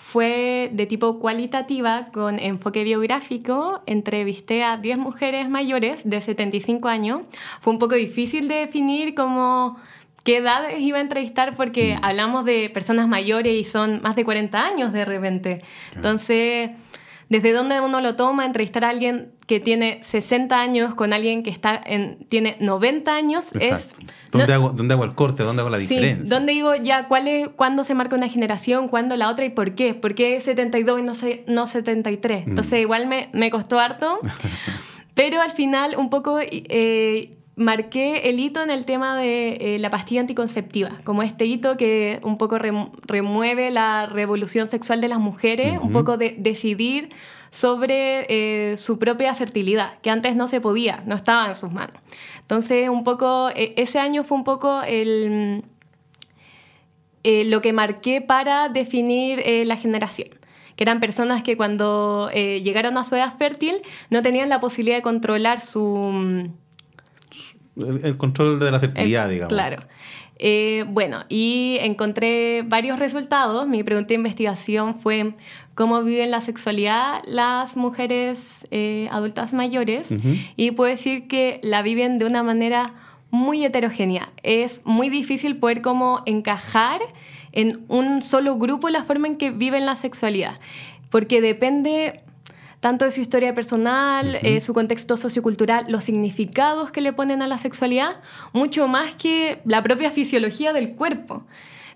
fue 0.00 0.70
de 0.72 0.86
tipo 0.86 1.18
cualitativa 1.20 2.08
con 2.10 2.38
enfoque 2.38 2.84
biográfico. 2.84 3.82
Entrevisté 3.84 4.64
a 4.64 4.78
10 4.78 4.96
mujeres 4.96 5.50
mayores 5.50 6.00
de 6.04 6.20
75 6.22 6.88
años. 6.88 7.20
Fue 7.60 7.72
un 7.74 7.78
poco 7.78 7.96
difícil 7.96 8.48
de 8.48 8.54
definir 8.56 9.14
cómo 9.14 9.76
qué 10.24 10.38
edades 10.38 10.80
iba 10.80 10.98
a 10.98 11.00
entrevistar 11.02 11.54
porque 11.54 11.96
mm. 11.96 12.04
hablamos 12.04 12.44
de 12.44 12.70
personas 12.70 13.08
mayores 13.08 13.54
y 13.54 13.64
son 13.64 14.00
más 14.02 14.16
de 14.16 14.24
40 14.24 14.66
años 14.66 14.92
de 14.92 15.04
repente. 15.04 15.62
Entonces 15.94 16.70
desde 17.30 17.52
dónde 17.52 17.80
uno 17.80 18.00
lo 18.00 18.16
toma, 18.16 18.44
entrevistar 18.44 18.84
a 18.84 18.88
alguien 18.88 19.30
que 19.46 19.60
tiene 19.60 20.00
60 20.02 20.60
años 20.60 20.94
con 20.94 21.12
alguien 21.12 21.44
que 21.44 21.50
está 21.50 21.80
en, 21.86 22.26
tiene 22.28 22.56
90 22.58 23.14
años 23.14 23.46
es... 23.58 23.94
¿Dónde, 24.32 24.52
hago, 24.52 24.70
¿Dónde 24.70 24.94
hago 24.94 25.04
el 25.04 25.14
corte? 25.14 25.44
¿Dónde 25.44 25.62
hago 25.62 25.70
la 25.70 25.78
diferencia? 25.78 26.24
¿Dónde 26.24 26.52
digo 26.52 26.74
ya 26.74 27.06
cuál 27.06 27.28
es, 27.28 27.48
cuándo 27.48 27.84
se 27.84 27.94
marca 27.94 28.16
una 28.16 28.28
generación, 28.28 28.88
cuándo 28.88 29.16
la 29.16 29.30
otra 29.30 29.44
y 29.44 29.50
por 29.50 29.76
qué? 29.76 29.94
¿Por 29.94 30.16
qué 30.16 30.40
72 30.40 31.00
y 31.00 31.02
no, 31.02 31.12
no 31.46 31.66
73? 31.68 32.46
Mm. 32.46 32.50
Entonces 32.50 32.80
igual 32.80 33.06
me, 33.06 33.28
me 33.32 33.50
costó 33.50 33.78
harto, 33.78 34.18
pero 35.14 35.40
al 35.40 35.52
final 35.52 35.94
un 35.96 36.10
poco... 36.10 36.38
Eh, 36.40 37.36
marqué 37.56 38.30
el 38.30 38.40
hito 38.40 38.62
en 38.62 38.70
el 38.70 38.84
tema 38.84 39.16
de 39.16 39.74
eh, 39.74 39.78
la 39.78 39.90
pastilla 39.90 40.20
anticonceptiva, 40.22 40.92
como 41.04 41.22
este 41.22 41.44
hito 41.44 41.76
que 41.76 42.20
un 42.22 42.38
poco 42.38 42.58
remueve 42.58 43.70
la 43.70 44.06
revolución 44.06 44.68
sexual 44.68 45.00
de 45.00 45.08
las 45.08 45.18
mujeres, 45.18 45.78
un 45.80 45.92
poco 45.92 46.16
de 46.16 46.36
decidir 46.38 47.10
sobre 47.50 48.26
eh, 48.28 48.76
su 48.76 48.98
propia 48.98 49.34
fertilidad, 49.34 49.98
que 50.00 50.10
antes 50.10 50.36
no 50.36 50.48
se 50.48 50.60
podía, 50.60 51.02
no 51.06 51.16
estaba 51.16 51.48
en 51.48 51.54
sus 51.54 51.70
manos. 51.70 51.96
Entonces, 52.40 52.88
un 52.88 53.04
poco, 53.04 53.50
e, 53.50 53.74
ese 53.76 53.98
año 53.98 54.22
fue 54.24 54.38
un 54.38 54.44
poco 54.44 54.82
el, 54.82 55.64
eh, 57.24 57.44
lo 57.44 57.60
que 57.60 57.72
marqué 57.72 58.20
para 58.20 58.68
definir 58.68 59.42
la 59.66 59.76
generación 59.76 60.28
que 60.76 60.84
eran 60.84 60.98
personas 60.98 61.42
que 61.42 61.58
cuando 61.58 62.30
llegaron 62.32 62.96
a 62.96 63.04
su 63.04 63.14
edad 63.14 63.36
fértil 63.36 63.82
no 64.08 64.22
tenían 64.22 64.48
la 64.48 64.60
posibilidad 64.60 64.96
de 64.96 65.02
controlar 65.02 65.60
su, 65.60 66.48
el, 68.02 68.16
control 68.16 68.58
de 68.60 68.70
la 68.70 68.80
fertilidad, 68.80 69.28
digamos. 69.28 69.52
Claro. 69.52 69.82
Eh, 70.42 70.86
bueno, 70.88 71.24
y 71.28 71.76
encontré 71.80 72.62
varios 72.62 72.98
resultados. 72.98 73.68
Mi 73.68 73.84
pregunta 73.84 74.08
de 74.08 74.14
investigación 74.14 74.98
fue 74.98 75.34
cómo 75.74 76.02
viven 76.02 76.30
la 76.30 76.40
sexualidad 76.40 77.20
las 77.26 77.76
mujeres 77.76 78.66
eh, 78.70 79.08
adultas 79.12 79.52
mayores 79.52 80.08
y 80.56 80.70
puedo 80.70 80.90
decir 80.90 81.28
que 81.28 81.60
la 81.62 81.82
viven 81.82 82.16
de 82.16 82.24
una 82.24 82.42
manera 82.42 82.94
muy 83.30 83.64
heterogénea. 83.64 84.30
Es 84.42 84.80
muy 84.84 85.10
difícil 85.10 85.56
poder 85.56 85.82
como 85.82 86.22
encajar 86.24 87.00
en 87.52 87.84
un 87.88 88.22
solo 88.22 88.56
grupo 88.56 88.88
la 88.88 89.04
forma 89.04 89.26
en 89.26 89.36
que 89.36 89.50
viven 89.50 89.84
la 89.84 89.96
sexualidad, 89.96 90.58
porque 91.10 91.40
depende 91.42 92.22
tanto 92.80 93.04
de 93.04 93.10
su 93.10 93.20
historia 93.20 93.54
personal, 93.54 94.38
eh, 94.42 94.60
su 94.60 94.72
contexto 94.72 95.16
sociocultural, 95.16 95.84
los 95.88 96.04
significados 96.04 96.90
que 96.90 97.02
le 97.02 97.12
ponen 97.12 97.42
a 97.42 97.46
la 97.46 97.58
sexualidad, 97.58 98.16
mucho 98.52 98.88
más 98.88 99.14
que 99.14 99.60
la 99.64 99.82
propia 99.82 100.10
fisiología 100.10 100.72
del 100.72 100.94
cuerpo. 100.94 101.44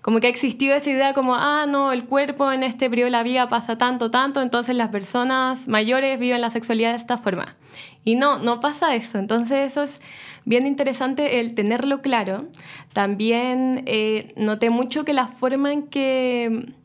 Como 0.03 0.19
que 0.19 0.27
ha 0.27 0.29
existido 0.29 0.75
esa 0.75 0.91
idea 0.91 1.13
como, 1.15 1.33
ah, 1.33 1.65
no, 1.67 1.91
el 1.91 2.05
cuerpo 2.05 2.51
en 2.51 2.61
este 2.61 2.87
periodo 2.91 3.05
de 3.05 3.11
la 3.11 3.23
vida 3.23 3.49
pasa 3.49 3.79
tanto, 3.79 4.11
tanto, 4.11 4.43
entonces 4.43 4.75
las 4.75 4.89
personas 4.89 5.67
mayores 5.67 6.19
viven 6.19 6.41
la 6.41 6.51
sexualidad 6.51 6.91
de 6.91 6.97
esta 6.97 7.17
forma. 7.17 7.55
Y 8.03 8.13
no, 8.13 8.37
no 8.37 8.59
pasa 8.59 8.93
eso. 8.93 9.17
Entonces 9.17 9.71
eso 9.71 9.81
es 9.81 9.99
bien 10.45 10.67
interesante 10.67 11.39
el 11.39 11.55
tenerlo 11.55 12.03
claro. 12.03 12.45
También 12.93 13.81
eh, 13.87 14.33
noté 14.37 14.69
mucho 14.69 15.03
que 15.03 15.13
la 15.13 15.25
forma 15.25 15.73
en 15.73 15.87
que 15.87 16.75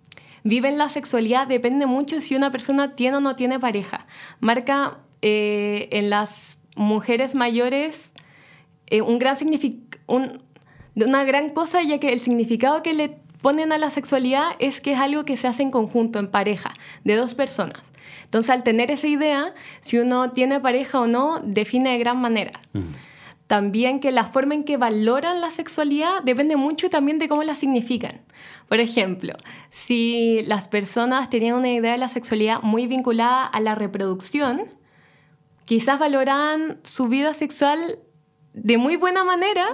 viven 0.45 0.79
la 0.79 0.89
sexualidad 0.89 1.47
depende 1.47 1.87
mucho 1.87 2.21
si 2.21 2.35
una 2.35 2.51
persona 2.51 2.95
tiene 2.95 3.19
o 3.19 3.21
no 3.21 3.37
tiene 3.37 3.59
pareja. 3.59 4.07
Marca 4.41 4.99
eh, 5.23 5.89
en 5.93 6.11
las 6.11 6.59
mujeres 6.77 7.35
mayores 7.35 8.13
eh, 8.87 9.03
una 10.97 11.25
gran 11.25 11.51
cosa, 11.51 11.83
ya 11.83 11.99
que 11.99 12.13
el 12.13 12.21
significado 12.21 12.83
que 12.83 12.95
le 12.95 13.17
ponen 13.41 13.73
a 13.73 13.79
la 13.79 13.91
sexualidad 13.91 14.51
es 14.59 14.81
que 14.81 14.93
es 14.93 14.99
algo 14.99 15.25
que 15.25 15.37
se 15.37 15.49
hace 15.49 15.63
en 15.63 15.71
conjunto, 15.71 16.19
en 16.19 16.31
pareja, 16.31 16.75
de 17.05 17.17
dos 17.17 17.35
personas. 17.35 17.81
Entonces, 18.25 18.51
al 18.51 18.63
tener 18.63 18.91
esa 18.91 19.07
idea, 19.07 19.55
si 19.81 19.99
uno 19.99 20.33
tiene 20.33 20.61
pareja 20.61 21.01
o 21.01 21.07
no, 21.07 21.41
define 21.45 21.93
de 21.93 21.99
gran 21.99 22.21
manera. 22.21 22.53
También 23.51 23.99
que 23.99 24.13
la 24.13 24.27
forma 24.27 24.55
en 24.55 24.63
que 24.63 24.77
valoran 24.77 25.41
la 25.41 25.51
sexualidad 25.51 26.23
depende 26.23 26.55
mucho 26.57 26.89
también 26.89 27.19
de 27.19 27.29
cómo 27.29 27.43
la 27.43 27.57
significan. 27.57 28.21
Por 28.69 28.79
ejemplo, 28.79 29.35
si 29.73 30.45
las 30.47 30.69
personas 30.69 31.31
tenían 31.31 31.57
una 31.57 31.73
idea 31.73 31.91
de 31.91 31.99
la 31.99 32.09
sexualidad 32.09 32.63
muy 32.63 32.87
vinculada 32.87 33.45
a 33.45 33.59
la 33.59 33.75
reproducción, 33.75 34.67
quizás 35.65 35.99
valoran 35.99 36.79
su 36.85 37.09
vida 37.09 37.35
sexual 37.35 37.99
de 38.53 38.79
muy 38.79 38.95
buena 38.95 39.25
manera, 39.25 39.67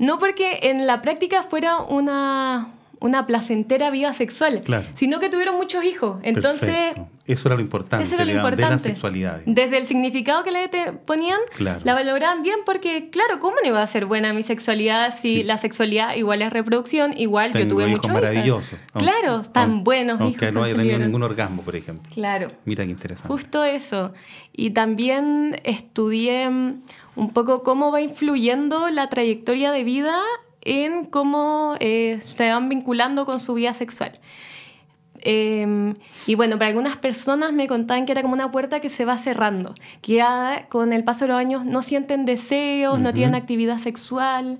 no 0.00 0.18
porque 0.18 0.58
en 0.62 0.88
la 0.88 1.00
práctica 1.00 1.44
fuera 1.44 1.78
una, 1.78 2.74
una 3.00 3.26
placentera 3.26 3.90
vida 3.90 4.12
sexual, 4.12 4.62
sino 4.94 5.20
que 5.20 5.28
tuvieron 5.28 5.56
muchos 5.56 5.84
hijos. 5.84 6.18
Entonces, 6.22 6.94
eso 7.26 7.48
era 7.48 7.56
lo 7.56 7.60
importante, 7.60 8.04
eso 8.04 8.14
era 8.14 8.24
lo 8.24 8.32
importante. 8.32 8.64
de 8.64 8.70
la 8.70 8.78
sexualidad. 8.78 9.40
Desde 9.44 9.76
el 9.76 9.86
significado 9.86 10.42
que 10.44 10.50
le 10.50 10.68
ponían, 11.04 11.38
la 11.58 11.94
valoraban 11.94 12.42
bien 12.42 12.60
porque, 12.64 13.10
claro, 13.10 13.38
¿cómo 13.40 13.56
no 13.62 13.68
iba 13.68 13.82
a 13.82 13.86
ser 13.86 14.06
buena 14.06 14.32
mi 14.32 14.42
sexualidad 14.42 15.14
si 15.14 15.42
la 15.42 15.58
sexualidad 15.58 16.16
igual 16.16 16.42
es 16.42 16.52
reproducción, 16.52 17.12
igual 17.16 17.52
yo 17.52 17.68
tuve 17.68 17.86
muchos 17.86 18.12
maravillosos. 18.12 18.78
Claro, 18.94 19.42
tan 19.42 19.84
buenos 19.84 20.20
aunque 20.20 20.46
hijos. 20.46 20.54
no 20.54 20.62
haya 20.64 20.74
tenido 20.74 20.98
ningún 20.98 21.22
orgasmo, 21.22 21.62
por 21.62 21.76
ejemplo. 21.76 22.10
Claro. 22.12 22.48
Mira 22.64 22.84
qué 22.84 22.90
interesante. 22.90 23.28
Justo 23.28 23.64
eso. 23.64 24.12
Y 24.52 24.70
también 24.70 25.60
estudié 25.64 26.48
un 26.48 27.32
poco 27.32 27.62
cómo 27.62 27.92
va 27.92 28.00
influyendo 28.00 28.88
la 28.90 29.08
trayectoria 29.08 29.70
de 29.72 29.84
vida 29.84 30.20
en 30.68 31.04
cómo 31.04 31.76
eh, 31.80 32.18
se 32.22 32.50
van 32.50 32.68
vinculando 32.68 33.24
con 33.24 33.40
su 33.40 33.54
vida 33.54 33.72
sexual. 33.72 34.12
Em, 35.20 35.94
y 36.26 36.34
bueno, 36.34 36.58
para 36.58 36.68
algunas 36.68 36.96
personas 36.96 37.52
me 37.52 37.66
contaban 37.66 38.06
que 38.06 38.12
era 38.12 38.22
como 38.22 38.34
una 38.34 38.50
puerta 38.50 38.80
que 38.80 38.90
se 38.90 39.04
va 39.04 39.18
cerrando, 39.18 39.74
que 40.00 40.14
ya 40.14 40.66
con 40.68 40.92
el 40.92 41.04
paso 41.04 41.24
de 41.24 41.28
los 41.28 41.38
años 41.38 41.64
no 41.64 41.82
sienten 41.82 42.24
deseos, 42.24 43.00
no 43.00 43.12
tienen 43.12 43.34
actividad 43.34 43.78
sexual. 43.78 44.58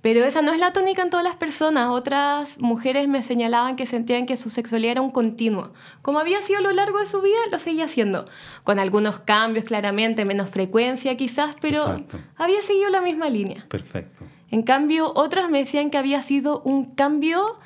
Pero 0.00 0.22
esa 0.22 0.42
no 0.42 0.52
es 0.52 0.58
la 0.58 0.74
tónica 0.74 1.00
en 1.00 1.08
todas 1.08 1.24
las 1.24 1.36
personas. 1.36 1.88
Otras 1.88 2.60
mujeres 2.60 3.08
me 3.08 3.22
señalaban 3.22 3.74
que 3.74 3.86
sentían 3.86 4.26
que 4.26 4.36
su 4.36 4.50
sexualidad 4.50 4.92
era 4.92 5.00
un 5.00 5.10
continuo. 5.10 5.72
Como 6.02 6.18
había 6.18 6.42
sido 6.42 6.58
a 6.58 6.62
lo 6.62 6.72
largo 6.72 6.98
de 6.98 7.06
su 7.06 7.22
vida, 7.22 7.38
lo 7.50 7.58
seguía 7.58 7.86
haciendo. 7.86 8.26
Con 8.64 8.78
algunos 8.78 9.20
cambios, 9.20 9.64
claramente, 9.64 10.26
menos 10.26 10.50
frecuencia 10.50 11.16
quizás, 11.16 11.56
pero 11.58 12.04
había 12.36 12.60
seguido 12.60 12.90
la 12.90 13.00
misma 13.00 13.30
línea. 13.30 13.64
Perfecto. 13.70 14.26
En 14.50 14.62
cambio, 14.62 15.12
otras 15.14 15.50
me 15.50 15.58
decían 15.58 15.90
que 15.90 15.98
había 15.98 16.22
sido 16.22 16.60
un 16.62 16.84
cambio 16.84 17.58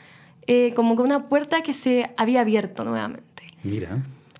eh, 0.46 0.72
como 0.74 0.96
que 0.96 1.02
una 1.02 1.28
puerta 1.28 1.60
que 1.60 1.74
se 1.74 2.10
había 2.16 2.40
abierto 2.40 2.82
nuevamente. 2.82 3.42
Mira. 3.62 3.98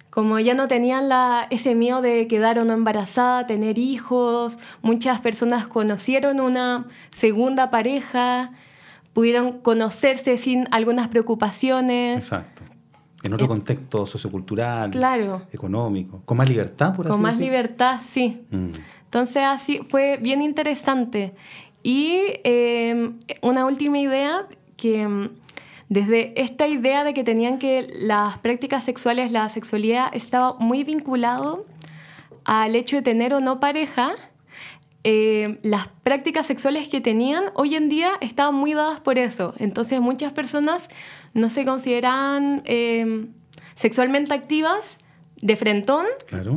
Como 0.09 0.39
ya 0.39 0.55
no 0.55 0.67
tenían 0.67 1.11
la, 1.11 1.47
ese 1.51 1.75
miedo 1.75 2.01
de 2.01 2.27
quedar 2.27 2.59
o 2.59 2.65
no 2.65 2.73
embarazada, 2.73 3.47
tener 3.47 3.79
hijos, 3.79 4.59
muchas 4.81 5.21
personas 5.21 5.67
conocieron 5.67 6.41
una 6.41 6.87
segunda 7.11 7.71
pareja, 7.71 8.53
pudieron 9.13 9.59
conocerse 9.61 10.39
sin 10.39 10.67
algunas 10.71 11.09
preocupaciones. 11.09 12.25
Exacto. 12.25 12.63
En 13.23 13.35
otro 13.35 13.45
eh, 13.45 13.49
contexto 13.49 14.07
sociocultural, 14.07 14.91
claro. 14.91 15.43
económico, 15.53 16.23
con 16.25 16.39
más 16.39 16.49
libertad, 16.49 16.95
por 16.95 17.07
así 17.07 17.13
Con 17.13 17.21
más 17.21 17.37
libertad, 17.37 18.01
sí. 18.09 18.41
Mm. 18.51 18.71
Entonces 19.05 19.43
así 19.45 19.81
fue 19.89 20.19
bien 20.23 20.41
interesante. 20.41 21.35
Y 21.89 22.21
eh, 22.45 23.13
una 23.41 23.65
última 23.65 23.99
idea 23.99 24.47
que 24.77 25.09
mm, 25.09 25.31
desde 25.89 26.39
esta 26.39 26.69
idea 26.69 27.03
de 27.03 27.15
que 27.15 27.25
tenían 27.25 27.59
que 27.59 27.87
las 27.91 28.37
prácticas 28.37 28.85
sexuales, 28.85 29.33
la 29.33 29.49
sexualidad 29.49 30.11
estaba 30.13 30.53
muy 30.59 30.85
vinculado 30.85 31.65
al 32.45 32.77
hecho 32.77 32.97
de 32.97 33.03
tener 33.03 33.33
o 33.33 33.41
no 33.41 33.59
pareja, 33.59 34.17
eh, 35.03 35.61
las 35.63 35.89
prácticas 36.03 36.45
sexuales 36.45 36.91
que 36.91 37.01
tenían 37.01 37.45
hoy 37.55 37.75
en 37.75 37.89
día 37.89 38.11
estaban 38.21 38.55
muy 38.55 38.75
dadas 38.75 39.01
por 39.01 39.19
eso. 39.19 39.55
Entonces 39.57 39.99
muchas 39.99 40.35
personas 40.35 40.91
no 41.33 41.49
se 41.49 41.65
consideran 41.65 42.61
eh, 42.67 43.29
sexualmente 43.77 44.35
activas 44.35 44.99
de 45.37 45.57
frentón 45.57 46.05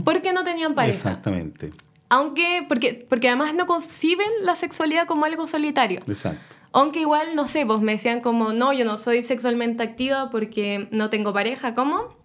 porque 0.03 0.33
no 0.33 0.43
tenían 0.43 0.75
pareja. 0.75 0.97
Exactamente. 0.97 1.71
Aunque, 2.11 2.65
porque, 2.67 3.05
porque 3.07 3.29
además 3.29 3.53
no 3.55 3.65
conciben 3.65 4.27
la 4.43 4.55
sexualidad 4.55 5.07
como 5.07 5.23
algo 5.23 5.47
solitario. 5.47 6.01
Exacto. 6.07 6.41
Aunque 6.73 6.99
igual, 6.99 7.35
no 7.37 7.47
sé, 7.47 7.63
vos 7.63 7.81
me 7.81 7.93
decían 7.93 8.19
como, 8.19 8.51
no, 8.51 8.73
yo 8.73 8.83
no 8.83 8.97
soy 8.97 9.23
sexualmente 9.23 9.81
activa 9.81 10.29
porque 10.29 10.89
no 10.91 11.09
tengo 11.09 11.31
pareja, 11.31 11.73
¿cómo? 11.73 12.19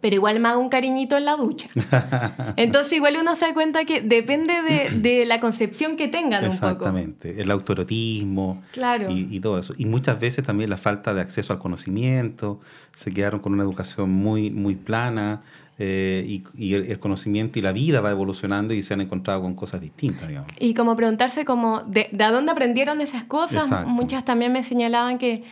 Pero 0.00 0.14
igual 0.14 0.38
me 0.38 0.48
hago 0.48 0.60
un 0.60 0.68
cariñito 0.68 1.16
en 1.16 1.24
la 1.24 1.34
ducha. 1.36 1.68
Entonces 2.56 2.92
igual 2.92 3.16
uno 3.20 3.34
se 3.34 3.46
da 3.46 3.54
cuenta 3.54 3.84
que 3.84 4.02
depende 4.02 4.62
de, 4.62 4.90
de 4.90 5.26
la 5.26 5.40
concepción 5.40 5.96
que 5.96 6.06
tengan 6.06 6.44
un 6.44 6.50
poco. 6.50 6.66
Exactamente, 6.66 7.40
el 7.42 7.50
autorotismo 7.50 8.62
Claro. 8.70 9.10
y, 9.10 9.26
y 9.30 9.40
todo 9.40 9.58
eso. 9.58 9.74
Y 9.76 9.84
muchas 9.84 10.20
veces 10.20 10.44
también 10.44 10.70
la 10.70 10.76
falta 10.78 11.12
de 11.12 11.20
acceso 11.20 11.52
al 11.52 11.58
conocimiento, 11.58 12.60
se 12.94 13.12
quedaron 13.12 13.40
con 13.40 13.52
una 13.52 13.64
educación 13.64 14.10
muy, 14.10 14.50
muy 14.50 14.76
plana 14.76 15.42
eh, 15.84 16.24
y, 16.28 16.44
y 16.54 16.74
el, 16.74 16.84
el 16.92 16.98
conocimiento 17.00 17.58
y 17.58 17.62
la 17.62 17.72
vida 17.72 18.00
va 18.00 18.12
evolucionando 18.12 18.72
y 18.72 18.84
se 18.84 18.94
han 18.94 19.00
encontrado 19.00 19.42
con 19.42 19.54
cosas 19.56 19.80
distintas, 19.80 20.28
digamos. 20.28 20.48
Y 20.60 20.74
como 20.74 20.94
preguntarse 20.94 21.44
como 21.44 21.80
de, 21.80 22.08
de 22.12 22.24
dónde 22.26 22.52
aprendieron 22.52 23.00
esas 23.00 23.24
cosas. 23.24 23.64
Exacto. 23.64 23.88
Muchas 23.88 24.24
también 24.24 24.52
me 24.52 24.62
señalaban 24.62 25.18
que 25.18 25.42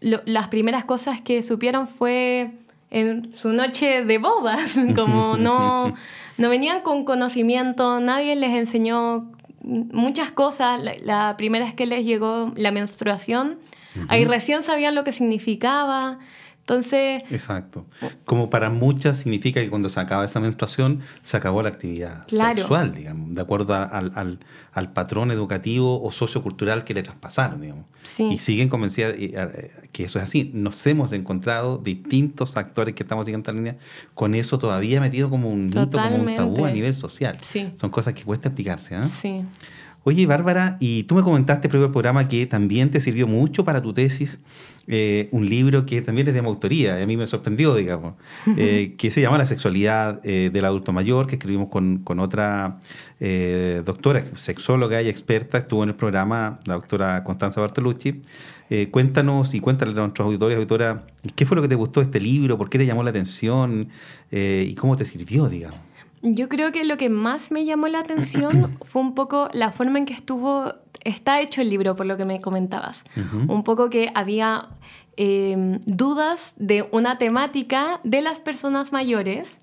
lo- 0.00 0.22
las 0.24 0.48
primeras 0.48 0.84
cosas 0.84 1.20
que 1.20 1.44
supieron 1.44 1.86
fue 1.86 2.50
en 2.90 3.32
su 3.34 3.52
noche 3.52 4.04
de 4.04 4.18
bodas, 4.18 4.76
como 4.96 5.36
no, 5.46 5.94
no 6.38 6.48
venían 6.48 6.80
con 6.80 7.04
conocimiento, 7.04 8.00
nadie 8.00 8.34
les 8.34 8.50
enseñó 8.54 9.30
muchas 9.62 10.32
cosas. 10.32 10.82
La, 10.82 10.94
la 11.02 11.36
primera 11.36 11.64
vez 11.66 11.74
que 11.74 11.86
les 11.86 12.04
llegó 12.04 12.52
la 12.56 12.72
menstruación, 12.72 13.58
ahí 14.08 14.24
recién 14.24 14.64
sabían 14.64 14.96
lo 14.96 15.04
que 15.04 15.12
significaba. 15.12 16.18
Entonces, 16.62 17.24
Exacto. 17.30 17.86
Como 18.24 18.48
para 18.48 18.70
muchas 18.70 19.16
significa 19.16 19.60
que 19.60 19.68
cuando 19.68 19.88
se 19.88 19.98
acaba 19.98 20.24
esa 20.24 20.38
menstruación, 20.38 21.00
se 21.22 21.36
acabó 21.36 21.60
la 21.60 21.70
actividad 21.70 22.24
Claro. 22.28 22.58
sexual, 22.60 22.94
digamos, 22.94 23.34
de 23.34 23.40
acuerdo 23.40 23.74
a- 23.74 23.82
al, 23.82 24.12
al- 24.14 24.38
al 24.72 24.92
patrón 24.92 25.32
educativo 25.32 26.00
o 26.00 26.12
sociocultural 26.12 26.84
que 26.84 26.94
le 26.94 27.02
traspasaron, 27.02 27.60
digamos. 27.60 27.84
Sí. 28.04 28.28
Y 28.30 28.38
siguen 28.38 28.68
convencidas 28.68 29.14
eh, 29.18 29.32
eh, 29.34 29.70
que 29.90 30.04
eso 30.04 30.18
es 30.20 30.24
así. 30.24 30.50
Nos 30.54 30.86
hemos 30.86 31.12
encontrado 31.12 31.78
distintos 31.78 32.56
actores 32.56 32.94
que 32.94 33.02
estamos 33.02 33.26
siguiendo 33.26 33.42
esta 33.50 33.52
línea 33.52 33.76
con 34.14 34.34
eso 34.36 34.56
todavía 34.58 35.00
metido 35.00 35.28
como 35.30 35.50
un 35.50 35.66
mito, 35.66 35.90
como 35.90 36.14
un 36.14 36.34
tabú 36.36 36.64
a 36.64 36.70
nivel 36.70 36.94
social. 36.94 37.38
Sí. 37.40 37.72
Son 37.74 37.90
cosas 37.90 38.14
que 38.14 38.22
cuesta 38.22 38.48
explicarse. 38.50 38.94
¿ah? 38.94 39.06
sí. 39.06 39.42
Oye, 40.04 40.26
Bárbara, 40.26 40.76
y 40.80 41.04
tú 41.04 41.14
me 41.14 41.22
comentaste 41.22 41.68
previo 41.68 41.86
al 41.86 41.92
programa 41.92 42.26
que 42.26 42.46
también 42.46 42.90
te 42.90 43.00
sirvió 43.00 43.28
mucho 43.28 43.64
para 43.64 43.80
tu 43.80 43.92
tesis 43.92 44.40
eh, 44.88 45.28
un 45.30 45.48
libro 45.48 45.86
que 45.86 46.02
también 46.02 46.26
es 46.26 46.34
de 46.34 46.42
mi 46.42 46.48
autoría, 46.48 46.98
y 46.98 47.02
a 47.02 47.06
mí 47.06 47.16
me 47.16 47.28
sorprendió, 47.28 47.74
digamos, 47.76 48.14
eh, 48.56 48.94
que 48.98 49.12
se 49.12 49.20
llama 49.20 49.38
La 49.38 49.46
sexualidad 49.46 50.20
eh, 50.24 50.50
del 50.52 50.64
adulto 50.64 50.92
mayor, 50.92 51.28
que 51.28 51.36
escribimos 51.36 51.68
con, 51.68 51.98
con 51.98 52.18
otra 52.18 52.80
eh, 53.20 53.82
doctora, 53.84 54.24
sexóloga 54.34 55.00
y 55.02 55.08
experta, 55.08 55.58
estuvo 55.58 55.84
en 55.84 55.90
el 55.90 55.94
programa, 55.94 56.58
la 56.66 56.74
doctora 56.74 57.22
Constanza 57.22 57.60
Bartolucci. 57.60 58.22
Cuéntanos 58.90 59.52
y 59.52 59.60
cuéntale 59.60 59.92
a 59.92 59.96
nuestros 59.96 60.24
auditores 60.24 60.54
y 60.54 60.56
auditoras 60.56 61.00
qué 61.36 61.44
fue 61.44 61.56
lo 61.56 61.62
que 61.62 61.68
te 61.68 61.74
gustó 61.74 62.00
de 62.00 62.06
este 62.06 62.20
libro, 62.20 62.56
por 62.56 62.70
qué 62.70 62.78
te 62.78 62.86
llamó 62.86 63.02
la 63.02 63.10
atención 63.10 63.90
y 64.30 64.74
cómo 64.76 64.96
te 64.96 65.04
sirvió, 65.04 65.46
digamos. 65.46 65.78
Yo 66.22 66.48
creo 66.48 66.70
que 66.70 66.84
lo 66.84 66.96
que 66.96 67.08
más 67.08 67.50
me 67.50 67.64
llamó 67.64 67.88
la 67.88 67.98
atención 67.98 68.78
fue 68.84 69.02
un 69.02 69.14
poco 69.14 69.48
la 69.52 69.72
forma 69.72 69.98
en 69.98 70.06
que 70.06 70.14
estuvo, 70.14 70.72
está 71.04 71.40
hecho 71.40 71.60
el 71.60 71.68
libro, 71.68 71.96
por 71.96 72.06
lo 72.06 72.16
que 72.16 72.24
me 72.24 72.40
comentabas. 72.40 73.04
Un 73.48 73.64
poco 73.64 73.90
que 73.90 74.10
había 74.14 74.68
eh, 75.16 75.78
dudas 75.84 76.54
de 76.56 76.88
una 76.92 77.18
temática 77.18 78.00
de 78.04 78.22
las 78.22 78.40
personas 78.40 78.92
mayores 78.92 79.58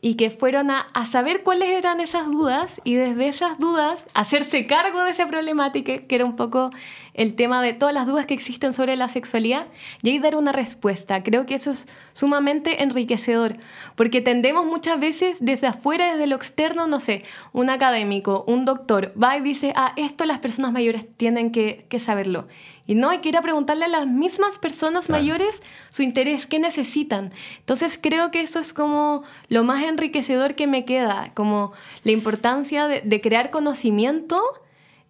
y 0.00 0.14
que 0.14 0.30
fueron 0.30 0.70
a, 0.70 0.80
a 0.92 1.06
saber 1.06 1.42
cuáles 1.42 1.70
eran 1.70 2.00
esas 2.00 2.26
dudas 2.26 2.80
y 2.84 2.94
desde 2.94 3.28
esas 3.28 3.58
dudas 3.58 4.06
hacerse 4.14 4.66
cargo 4.66 5.02
de 5.02 5.10
esa 5.10 5.26
problemática, 5.26 5.98
que 6.06 6.14
era 6.14 6.24
un 6.24 6.36
poco 6.36 6.70
el 7.16 7.34
tema 7.34 7.62
de 7.62 7.72
todas 7.72 7.94
las 7.94 8.06
dudas 8.06 8.26
que 8.26 8.34
existen 8.34 8.72
sobre 8.72 8.94
la 8.94 9.08
sexualidad 9.08 9.66
y 10.02 10.10
ahí 10.10 10.18
dar 10.18 10.36
una 10.36 10.52
respuesta. 10.52 11.22
Creo 11.22 11.46
que 11.46 11.54
eso 11.54 11.70
es 11.70 11.88
sumamente 12.12 12.82
enriquecedor, 12.82 13.56
porque 13.96 14.20
tendemos 14.20 14.66
muchas 14.66 15.00
veces 15.00 15.38
desde 15.40 15.66
afuera, 15.66 16.12
desde 16.12 16.26
lo 16.26 16.36
externo, 16.36 16.86
no 16.86 17.00
sé, 17.00 17.24
un 17.52 17.70
académico, 17.70 18.44
un 18.46 18.66
doctor, 18.66 19.12
va 19.20 19.36
y 19.36 19.40
dice, 19.40 19.72
ah, 19.76 19.92
esto 19.96 20.26
las 20.26 20.40
personas 20.40 20.72
mayores 20.72 21.06
tienen 21.16 21.50
que, 21.50 21.86
que 21.88 21.98
saberlo. 21.98 22.46
Y 22.86 22.94
no, 22.94 23.10
hay 23.10 23.18
que 23.18 23.28
ir 23.30 23.36
a 23.36 23.42
preguntarle 23.42 23.84
a 23.86 23.88
las 23.88 24.06
mismas 24.06 24.58
personas 24.58 25.06
Claro. 25.06 25.20
mayores 25.22 25.62
su 25.90 26.02
interés, 26.02 26.46
qué 26.46 26.58
necesitan. 26.58 27.32
Entonces 27.58 27.98
creo 28.00 28.30
que 28.30 28.40
eso 28.40 28.60
es 28.60 28.72
como 28.72 29.22
lo 29.48 29.64
más 29.64 29.82
enriquecedor 29.82 30.54
que 30.54 30.66
me 30.66 30.84
queda, 30.84 31.30
como 31.34 31.72
la 32.04 32.12
importancia 32.12 32.86
de, 32.86 33.00
de 33.00 33.20
crear 33.20 33.50
conocimiento 33.50 34.40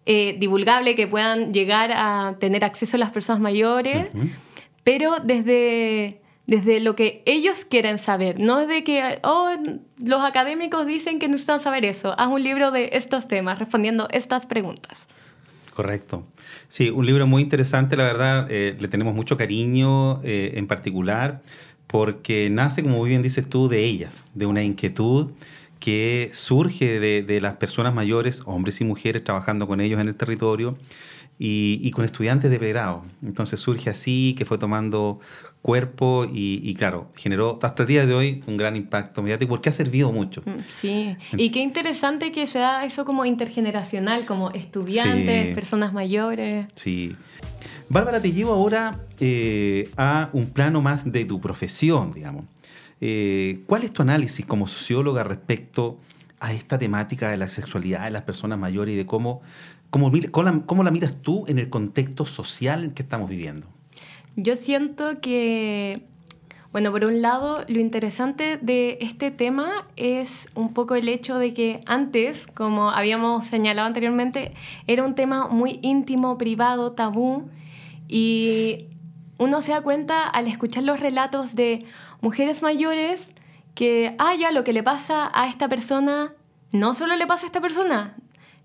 eh, 0.05 0.37
divulgable 0.39 0.95
que 0.95 1.05
puedan 1.05 1.53
llegar 1.53 1.91
a 1.93 2.35
tener 2.39 2.63
acceso 2.63 2.95
a 2.95 2.99
las 2.99 3.11
personas 3.11 3.41
mayores, 3.41 4.07
pero 4.83 5.19
desde, 5.19 6.21
desde 6.45 6.79
lo 6.79 6.95
que 6.95 7.23
ellos 7.25 7.65
quieren 7.65 7.97
saber, 7.99 8.39
no 8.39 8.61
es 8.61 8.69
de 8.69 8.85
que 8.85 9.19
oh, 9.23 9.49
los 10.01 10.23
académicos 10.23 10.87
dicen 10.87 11.19
que 11.19 11.27
necesitan 11.27 11.59
saber 11.59 11.83
eso, 11.83 12.15
haz 12.17 12.29
un 12.29 12.41
libro 12.41 12.71
de 12.71 12.91
estos 12.93 13.27
temas 13.27 13.59
respondiendo 13.59 14.07
estas 14.11 14.45
preguntas. 14.45 15.07
Correcto. 15.77 16.25
Sí, 16.69 16.89
un 16.89 17.05
libro 17.05 17.27
muy 17.27 17.43
interesante, 17.43 17.95
la 17.97 18.05
verdad, 18.05 18.47
eh, 18.49 18.75
le 18.79 18.87
tenemos 18.87 19.13
mucho 19.13 19.37
cariño 19.37 20.19
eh, 20.23 20.53
en 20.55 20.65
particular, 20.65 21.43
porque 21.85 22.49
nace, 22.49 22.81
como 22.81 22.97
muy 22.97 23.09
bien 23.09 23.21
dices 23.21 23.47
tú, 23.47 23.69
de 23.69 23.83
ellas, 23.83 24.23
de 24.33 24.47
una 24.47 24.63
inquietud 24.63 25.33
que 25.79 26.31
surge 26.33 26.99
de, 26.99 27.21
de 27.21 27.41
las 27.41 27.57
personas 27.57 27.93
mayores, 27.93 28.41
hombres 28.45 28.81
y 28.81 28.85
mujeres, 28.85 29.23
trabajando 29.23 29.67
con 29.67 29.79
ellos 29.79 30.01
en 30.01 30.07
el 30.07 30.15
territorio 30.15 30.79
y, 31.39 31.79
y 31.83 31.91
con 31.91 32.03
estudiantes 32.05 32.49
de 32.49 32.57
pregrado. 32.59 33.03
Entonces 33.23 33.59
surge 33.59 33.89
así, 33.89 34.35
que 34.37 34.45
fue 34.45 34.57
tomando 34.57 35.19
cuerpo 35.61 36.25
y, 36.31 36.61
y, 36.63 36.75
claro, 36.75 37.11
generó 37.15 37.59
hasta 37.61 37.83
el 37.83 37.87
día 37.89 38.05
de 38.05 38.13
hoy 38.13 38.43
un 38.47 38.57
gran 38.57 38.75
impacto 38.75 39.21
mediático 39.21 39.49
porque 39.49 39.69
ha 39.69 39.73
servido 39.73 40.11
mucho. 40.11 40.41
Mm, 40.45 40.51
Sí, 40.67 41.15
y 41.33 41.49
qué 41.51 41.59
interesante 41.59 42.31
que 42.31 42.47
sea 42.47 42.85
eso 42.85 43.03
como 43.05 43.25
intergeneracional, 43.25 44.25
como 44.25 44.51
estudiantes, 44.51 45.47
Sí. 45.49 45.53
personas 45.53 45.93
mayores. 45.93 46.67
Sí. 46.75 47.15
Bárbara, 47.89 48.21
te 48.21 48.31
llevo 48.31 48.53
ahora 48.53 48.99
eh, 49.19 49.89
a 49.97 50.29
un 50.33 50.47
plano 50.47 50.81
más 50.81 51.11
de 51.11 51.25
tu 51.25 51.39
profesión, 51.41 52.11
digamos. 52.13 52.45
Eh, 53.01 53.61
¿Cuál 53.67 53.83
es 53.83 53.91
tu 53.91 54.01
análisis 54.01 54.45
como 54.45 54.67
socióloga 54.67 55.23
respecto 55.23 55.99
a 56.39 56.53
esta 56.53 56.77
temática 56.77 57.29
de 57.29 57.37
la 57.37 57.49
sexualidad 57.49 58.03
de 58.05 58.11
las 58.11 58.21
personas 58.23 58.59
mayores 58.59 58.93
y 58.93 58.97
de 58.97 59.05
cómo, 59.05 59.41
cómo, 59.89 60.11
cómo 60.65 60.83
la, 60.83 60.91
miras 60.91 61.21
tú 61.21 61.45
en 61.47 61.59
el 61.59 61.69
contexto 61.69 62.25
social 62.25 62.93
que 62.93 63.03
estamos 63.03 63.29
viviendo? 63.29 63.67
Yo 64.35 64.55
siento 64.55 65.19
que, 65.19 66.03
bueno, 66.71 66.91
por 66.91 67.05
un 67.05 67.21
lado, 67.21 67.63
lo 67.67 67.79
interesante 67.79 68.59
de 68.61 68.97
este 69.01 69.31
tema 69.31 69.87
es 69.95 70.47
un 70.53 70.73
poco 70.73 70.95
el 70.95 71.09
hecho 71.09 71.39
de 71.39 71.53
que 71.53 71.81
antes, 71.85 72.47
como 72.47 72.91
habíamos 72.91 73.45
señalado 73.45 73.87
anteriormente, 73.87 74.53
era 74.85 75.03
un 75.03 75.15
tema 75.15 75.47
muy 75.47 75.79
íntimo, 75.81 76.37
privado, 76.37 76.91
tabú, 76.91 77.49
y 78.07 78.85
uno 79.37 79.61
se 79.61 79.71
da 79.71 79.81
cuenta 79.81 80.27
al 80.27 80.47
escuchar 80.47 80.83
los 80.83 80.99
relatos 80.99 81.55
de 81.55 81.85
mujeres 82.21 82.61
mayores 82.61 83.31
que, 83.75 84.15
ah, 84.17 84.33
ya, 84.35 84.51
lo 84.51 84.63
que 84.63 84.73
le 84.73 84.81
pasa 84.81 85.29
a 85.33 85.47
esta 85.47 85.69
persona, 85.69 86.33
no 86.71 86.93
solo 86.93 87.15
le 87.15 87.27
pasa 87.27 87.45
a 87.45 87.47
esta 87.47 87.61
persona, 87.61 88.15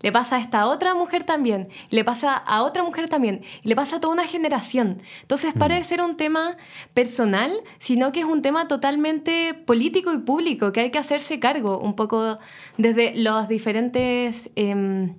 le 0.02 0.12
pasa 0.12 0.36
a 0.36 0.40
esta 0.40 0.66
otra 0.66 0.94
mujer 0.94 1.24
también, 1.24 1.68
le 1.90 2.04
pasa 2.04 2.36
a 2.36 2.62
otra 2.62 2.82
mujer 2.82 3.08
también, 3.08 3.42
y 3.62 3.68
le 3.68 3.76
pasa 3.76 3.96
a 3.96 4.00
toda 4.00 4.12
una 4.12 4.26
generación. 4.26 5.02
Entonces, 5.22 5.54
para 5.54 5.76
de 5.76 5.84
ser 5.84 6.02
un 6.02 6.16
tema 6.16 6.56
personal, 6.94 7.52
sino 7.78 8.12
que 8.12 8.20
es 8.20 8.26
un 8.26 8.42
tema 8.42 8.68
totalmente 8.68 9.54
político 9.54 10.12
y 10.12 10.18
público, 10.18 10.72
que 10.72 10.80
hay 10.80 10.90
que 10.90 10.98
hacerse 10.98 11.40
cargo 11.40 11.78
un 11.78 11.94
poco 11.94 12.38
desde 12.76 13.14
los 13.16 13.48
diferentes 13.48 14.50
em, 14.56 15.14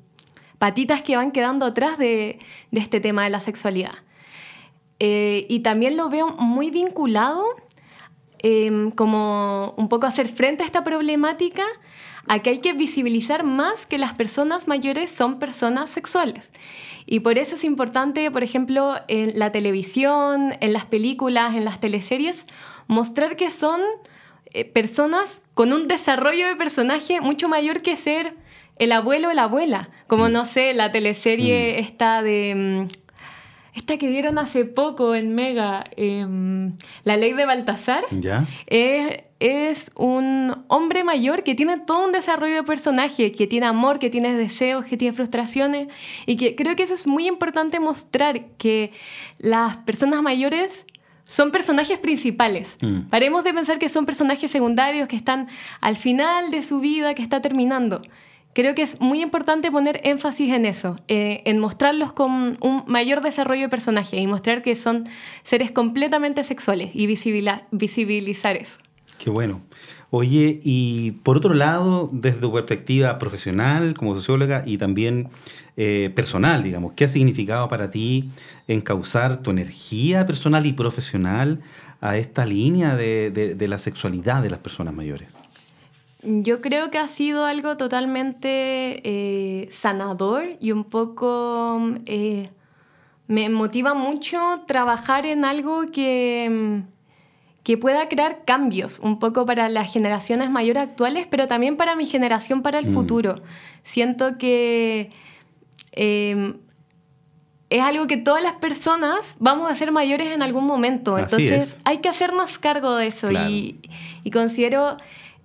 patitas 0.60 1.02
que 1.02 1.15
van 1.15 1.32
quedando 1.32 1.65
atrás 1.65 1.98
de, 1.98 2.39
de 2.72 2.80
este 2.80 3.00
tema 3.00 3.24
de 3.24 3.30
la 3.30 3.39
sexualidad. 3.39 3.96
Eh, 5.00 5.46
y 5.50 5.60
también 5.60 5.98
lo 5.98 6.10
veo 6.10 6.30
muy 6.30 6.69
vinculado 6.72 7.43
em, 8.39 8.91
como 8.91 9.74
un 9.76 9.89
poco 9.89 10.08
hacer 10.08 10.30
frente 10.30 10.63
a 10.63 10.65
esta 10.65 10.84
problemática, 10.84 11.63
a 12.28 12.40
que 12.40 12.52
hay 12.52 12.60
que 12.60 12.74
visibilizar 12.74 13.44
más 13.44 13.86
que 13.86 13.98
las 13.98 14.14
personas 14.14 14.68
mayores 14.68 15.12
son 15.12 15.40
personas 15.40 15.90
sexuales. 15.90 16.50
Y 17.06 17.20
por 17.20 17.38
eso 17.38 17.56
es 17.56 17.64
importante, 17.64 18.32
por 18.32 18.44
ejemplo, 18.44 18.96
en 19.08 19.38
la 19.38 19.52
televisión, 19.52 20.54
en 20.62 20.74
las 20.74 20.86
películas, 20.86 21.56
en 21.56 21.66
las 21.66 21.80
teleseries, 21.80 22.48
mostrar 22.88 23.36
que 23.36 23.52
son 23.52 23.82
eh, 24.54 24.66
personas 24.66 25.42
con 25.54 25.74
un 25.74 25.88
desarrollo 25.88 26.48
de 26.48 26.56
personaje 26.56 27.20
mucho 27.20 27.50
mayor 27.50 27.82
que 27.82 27.98
ser 27.98 28.36
el 28.78 28.92
abuelo 28.92 29.30
o 29.30 29.34
la 29.34 29.44
abuela. 29.44 29.90
Como, 30.08 30.30
no 30.30 30.46
sé, 30.46 30.74
la 30.74 30.92
teleserie 30.92 31.80
esta 31.80 32.22
de... 32.22 32.54
mm, 32.56 32.88
esta 33.76 33.98
que 33.98 34.08
dieron 34.08 34.38
hace 34.38 34.66
poco 34.66 35.16
en 35.16 35.34
Mega, 35.34 35.84
em, 35.98 36.78
La 37.04 37.18
Ley 37.18 37.34
de 37.34 37.46
Baltasar, 37.46 38.04
¿Ya? 38.12 38.46
Es 39.44 39.92
un 39.98 40.64
hombre 40.70 41.04
mayor 41.04 41.44
que 41.44 41.54
tiene 41.54 41.78
todo 41.78 42.06
un 42.06 42.14
desarrollo 42.14 42.56
de 42.56 42.64
personaje, 42.64 43.34
que 43.34 43.46
tiene 43.46 43.66
amor, 43.66 44.00
que 44.00 44.10
tiene 44.10 44.34
deseos, 44.38 44.86
que 44.86 44.96
tiene 44.96 45.14
frustraciones 45.14 45.90
y 46.26 46.38
que 46.38 46.56
creo 46.56 46.78
que 46.78 46.84
eso 46.84 46.94
es 46.94 47.06
muy 47.06 47.28
importante 47.28 47.82
mostrar 47.82 48.46
que 48.58 48.94
las 49.40 49.76
personas 49.76 50.22
mayores 50.22 50.86
son 51.26 51.52
personajes 51.52 52.00
principales. 52.00 52.78
Mm. 52.80 53.10
Paremos 53.10 53.44
de 53.44 53.54
pensar 53.54 53.80
que 53.80 53.90
son 53.90 54.06
personajes 54.06 54.50
secundarios 54.50 55.10
que 55.10 55.18
están 55.18 55.50
al 55.82 55.98
final 55.98 56.50
de 56.50 56.64
su 56.64 56.80
vida, 56.80 57.14
que 57.14 57.22
está 57.22 57.42
terminando. 57.42 58.02
Creo 58.54 58.76
que 58.76 58.84
es 58.84 59.02
muy 59.02 59.22
importante 59.22 59.72
poner 59.72 60.00
énfasis 60.06 60.54
en 60.54 60.66
eso, 60.66 60.96
eh, 61.10 61.42
en 61.44 61.60
mostrarlos 61.60 62.14
con 62.14 62.58
un 62.62 62.84
mayor 62.88 63.22
desarrollo 63.22 63.64
de 63.64 63.70
personaje 63.70 64.22
y 64.22 64.28
mostrar 64.28 64.62
que 64.62 64.78
son 64.78 65.04
seres 65.44 65.72
completamente 65.72 66.46
sexuales 66.46 66.92
y 66.94 67.08
visibilizar 67.08 68.56
eso. 68.56 68.83
Qué 69.17 69.30
bueno. 69.30 69.62
Oye, 70.10 70.60
y 70.63 71.12
por 71.23 71.38
otro 71.38 71.54
lado, 71.54 72.10
desde 72.12 72.39
tu 72.39 72.54
perspectiva 72.54 73.17
profesional 73.17 73.95
como 73.95 74.13
socióloga 74.13 74.62
y 74.65 74.78
también 74.78 75.30
eh, 75.76 76.12
personal, 76.15 76.62
digamos, 76.62 76.93
¿qué 76.93 77.06
ha 77.06 77.08
significado 77.08 77.67
para 77.67 77.89
ti 77.89 78.30
encauzar 78.67 79.38
tu 79.38 79.49
energía 79.49 80.26
personal 80.26 80.65
y 80.65 80.73
profesional 80.73 81.62
a 81.99 82.17
esta 82.17 82.45
línea 82.45 82.95
de 82.95 83.67
la 83.67 83.80
sexualidad 83.80 84.43
de 84.43 84.52
las 84.52 84.60
personas 84.60 84.93
mayores? 84.93 85.30
Yo 86.26 86.62
creo 86.62 86.89
que 86.89 86.97
ha 86.99 87.10
sido 87.10 87.43
algo 87.45 87.76
totalmente 87.76 89.02
eh, 89.04 89.69
sanador 89.71 90.43
y 90.60 90.71
un 90.71 90.86
poco... 90.86 91.82
Eh, 92.06 92.49
me 93.28 93.49
motiva 93.49 93.93
mucho 93.93 94.63
trabajar 94.67 95.26
en 95.26 95.45
algo 95.45 95.86
que, 95.86 96.84
que 97.63 97.78
pueda 97.78 98.10
crear 98.10 98.43
cambios, 98.45 98.99
un 98.99 99.19
poco 99.19 99.45
para 99.45 99.69
las 99.69 99.91
generaciones 99.91 100.49
mayores 100.49 100.84
actuales, 100.84 101.28
pero 101.30 101.47
también 101.47 101.78
para 101.78 101.95
mi 101.95 102.06
generación, 102.06 102.62
para 102.62 102.80
el 102.80 102.89
mm. 102.89 102.93
futuro. 102.93 103.41
Siento 103.84 104.38
que 104.38 105.10
em, 105.93 106.58
es 107.69 107.82
algo 107.82 108.06
que 108.06 108.17
todas 108.17 108.43
las 108.43 108.54
personas 108.54 109.36
vamos 109.39 109.71
a 109.71 109.76
ser 109.76 109.93
mayores 109.93 110.28
en 110.28 110.41
algún 110.41 110.65
momento. 110.65 111.17
Entonces 111.17 111.82
hay 111.86 111.99
que 111.99 112.10
hacernos 112.10 112.60
cargo 112.60 112.95
de 112.95 113.08
eso 113.08 113.32
y, 113.32 113.80
y 114.23 114.32
considero 114.32 114.97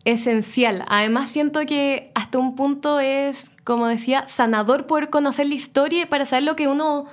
esencial. 0.05 0.85
Además 0.89 1.31
siento 1.31 1.61
que 1.67 2.11
hasta 2.15 2.39
un 2.39 2.57
punto 2.57 2.99
es, 2.99 3.51
como 3.63 3.87
decía, 3.87 4.27
sanador 4.29 4.87
poder 4.87 5.09
conocer 5.09 5.47
la 5.47 5.55
historia 5.55 6.09
para 6.09 6.27
saber 6.27 6.43
lo 6.43 6.57
que 6.57 6.67
uno 6.67 7.07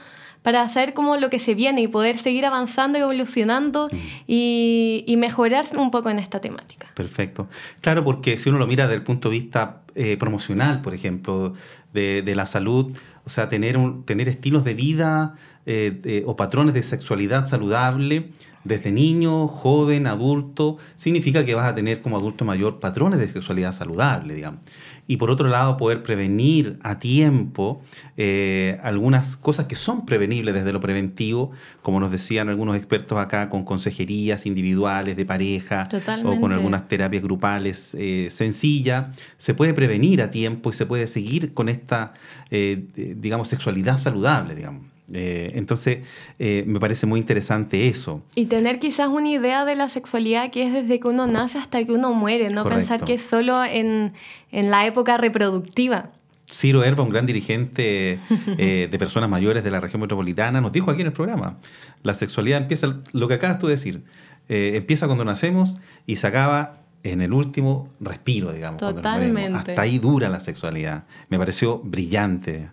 para 0.45 0.69
saber 0.69 0.93
cómo 0.93 1.17
lo 1.17 1.31
que 1.31 1.39
se 1.39 1.55
viene 1.55 1.81
y 1.81 1.88
poder 1.88 2.19
seguir 2.19 2.45
avanzando 2.45 2.99
y 2.99 3.01
evolucionando 3.01 3.88
mm. 3.91 3.97
y, 4.27 5.15
mejorar 5.17 5.65
un 5.75 5.89
poco 5.89 6.12
en 6.12 6.19
esta 6.19 6.39
temática. 6.39 6.86
Perfecto. 6.93 7.47
Claro, 7.81 8.03
porque 8.03 8.38
si 8.38 8.49
uno 8.49 8.60
lo 8.60 8.67
mira 8.67 8.84
desde 8.84 8.97
el 8.97 9.01
punto 9.01 9.31
de 9.31 9.39
vista 9.39 9.81
eh, 9.95 10.17
promocional, 10.17 10.84
por 10.84 10.93
ejemplo, 10.93 11.53
de, 11.93 12.34
la 12.36 12.45
salud, 12.45 12.95
o 13.25 13.29
sea, 13.31 13.49
tener, 13.49 13.75
un, 13.75 14.05
tener 14.05 14.29
estilos 14.29 14.63
de 14.63 14.75
vida 14.75 15.34
eh, 15.65 16.21
o 16.27 16.36
patrones 16.36 16.75
de 16.75 16.84
sexualidad 16.84 17.47
saludable, 17.47 18.29
desde 18.63 18.91
niño, 18.91 19.47
joven, 19.47 20.05
adulto, 20.05 20.77
significa 20.95 21.43
que 21.43 21.55
vas 21.55 21.65
a 21.65 21.73
tener 21.73 22.03
como 22.03 22.17
adulto 22.17 22.45
mayor 22.45 22.79
patrones 22.79 23.17
de 23.17 23.29
sexualidad 23.29 23.73
saludable, 23.73 24.36
digamos. 24.36 24.60
Y 25.07 25.17
por 25.17 25.29
otro 25.29 25.47
lado, 25.47 25.77
poder 25.77 26.01
prevenir 26.01 26.79
a 26.81 26.97
tiempo 26.97 27.81
eh, 28.17 28.79
algunas 28.81 29.37
cosas 29.37 29.65
que 29.65 29.75
son 29.75 30.05
prevenibles 30.05 30.53
desde 30.55 30.73
lo 30.73 30.79
preventivo, 30.79 31.51
como 31.81 31.99
nos 31.99 32.11
decían 32.11 32.49
algunos 32.49 32.75
expertos 32.75 33.19
acá, 33.19 33.49
con 33.49 33.65
consejerías 33.65 34.45
individuales 34.45 35.15
de 35.15 35.25
pareja 35.25 35.87
o 36.23 36.39
con 36.39 36.53
algunas 36.53 36.87
terapias 36.87 37.21
grupales 37.21 37.95
eh, 37.99 38.29
sencillas, 38.31 39.15
se 39.37 39.53
puede 39.53 39.73
prevenir 39.73 40.21
a 40.21 40.31
tiempo 40.31 40.71
y 40.71 40.73
se 40.73 40.85
puede 40.85 41.07
seguir 41.07 41.53
con 41.53 41.69
esta, 41.69 42.13
eh, 42.49 42.87
digamos, 42.95 43.47
sexualidad 43.47 43.99
saludable, 43.99 44.55
digamos. 44.55 44.94
Eh, 45.13 45.51
entonces, 45.55 45.99
eh, 46.39 46.63
me 46.65 46.79
parece 46.79 47.05
muy 47.05 47.19
interesante 47.19 47.87
eso. 47.87 48.23
Y 48.33 48.45
tener 48.45 48.79
quizás 48.79 49.07
una 49.09 49.29
idea 49.29 49.65
de 49.65 49.75
la 49.75 49.89
sexualidad 49.89 50.51
que 50.51 50.65
es 50.67 50.73
desde 50.73 50.99
que 50.99 51.07
uno 51.07 51.27
nace 51.27 51.57
hasta 51.57 51.83
que 51.83 51.91
uno 51.91 52.13
muere, 52.13 52.49
no 52.49 52.65
pensar 52.65 53.03
que 53.03 53.15
es 53.15 53.21
solo 53.21 53.63
en, 53.63 54.13
en, 54.51 54.71
la 54.71 54.85
época 54.87 55.17
reproductiva. 55.17 56.11
Ciro 56.51 56.83
Herba, 56.83 57.03
un 57.03 57.09
gran 57.09 57.25
dirigente 57.25 58.19
eh, 58.57 58.87
de 58.89 58.99
personas 58.99 59.29
mayores 59.29 59.63
de 59.63 59.71
la 59.71 59.79
región 59.79 60.01
metropolitana, 60.01 60.61
nos 60.61 60.71
dijo 60.71 60.91
aquí 60.91 61.01
en 61.01 61.07
el 61.07 61.13
programa, 61.13 61.57
la 62.03 62.13
sexualidad 62.13 62.61
empieza, 62.61 63.01
lo 63.13 63.27
que 63.27 63.35
acabas 63.35 63.59
tú 63.59 63.67
de 63.67 63.73
decir, 63.73 64.03
empieza 64.47 65.07
cuando 65.07 65.25
nacemos 65.25 65.77
y 66.05 66.17
se 66.17 66.27
acaba 66.27 66.85
en 67.05 67.21
el 67.21 67.33
último 67.33 67.89
respiro, 67.99 68.51
digamos. 68.51 68.79
Totalmente. 68.79 69.71
Hasta 69.71 69.81
ahí 69.81 69.99
dura 69.99 70.27
la 70.27 70.39
sexualidad. 70.39 71.03
Me 71.29 71.37
pareció 71.37 71.79
brillante. 71.79 72.69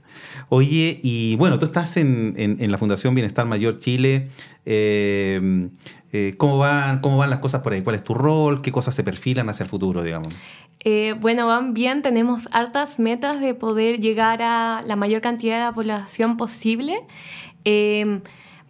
Oye, 0.49 1.01
y 1.03 1.37
bueno, 1.37 1.59
tú 1.59 1.67
estás 1.67 1.97
en, 1.99 2.57
la 2.59 2.79
Fundación 2.79 3.15
Bienestar 3.15 3.45
Mayor 3.45 3.79
Chile. 3.79 4.31
Eh, 4.65 5.69
eh, 6.13 6.35
¿cómo, 6.39 6.59
van, 6.59 7.01
¿Cómo 7.01 7.19
van 7.19 7.29
las 7.29 7.41
cosas 7.41 7.61
por 7.61 7.75
ahí? 7.75 7.83
¿Cuál 7.83 7.97
es 7.97 8.05
tu 8.05 8.15
rol? 8.15 8.63
¿Qué 8.63 8.73
cosas 8.73 8.95
se 8.95 9.05
perfilan 9.05 9.49
hacia 9.51 9.65
el 9.65 9.71
futuro, 9.71 10.03
digamos? 10.03 10.35
Eh, 10.81 11.15
bueno, 11.21 11.47
van 11.47 11.75
bien. 11.75 12.01
Tenemos 12.01 12.49
hartas 12.53 12.99
metas 12.99 13.39
de 13.39 13.55
poder 13.55 14.01
llegar 14.01 14.41
a 14.41 14.83
la 14.87 14.97
mayor 14.97 15.21
cantidad 15.21 15.59
de 15.59 15.65
la 15.65 15.73
población 15.73 16.39
posible. 16.39 17.01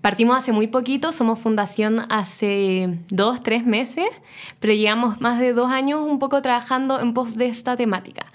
Partimos 0.03 0.37
hace 0.37 0.51
muy 0.51 0.67
poquito, 0.67 1.13
somos 1.13 1.39
fundación 1.39 2.07
hace 2.09 2.99
dos, 3.09 3.41
tres 3.41 3.65
meses, 3.65 4.09
pero 4.59 4.75
llevamos 4.75 5.21
más 5.21 5.39
de 5.39 5.53
dos 5.53 5.71
años 5.71 6.01
un 6.01 6.19
poco 6.19 6.43
trabajando 6.43 6.99
en 6.99 7.15
pos 7.15 7.37
de 7.37 7.47
esta 7.47 7.77
temática. 7.77 8.27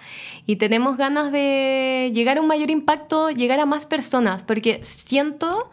Y 0.45 0.56
tenemos 0.56 0.95
ganas 0.95 1.30
de 1.34 2.10
llegar 2.15 2.38
a 2.38 2.41
un 2.41 2.47
mayor 2.47 2.71
impacto, 2.71 3.32
llegar 3.32 3.60
a 3.60 3.65
más 3.65 3.86
personas, 3.86 4.43
porque 4.43 4.80
siento 4.86 5.69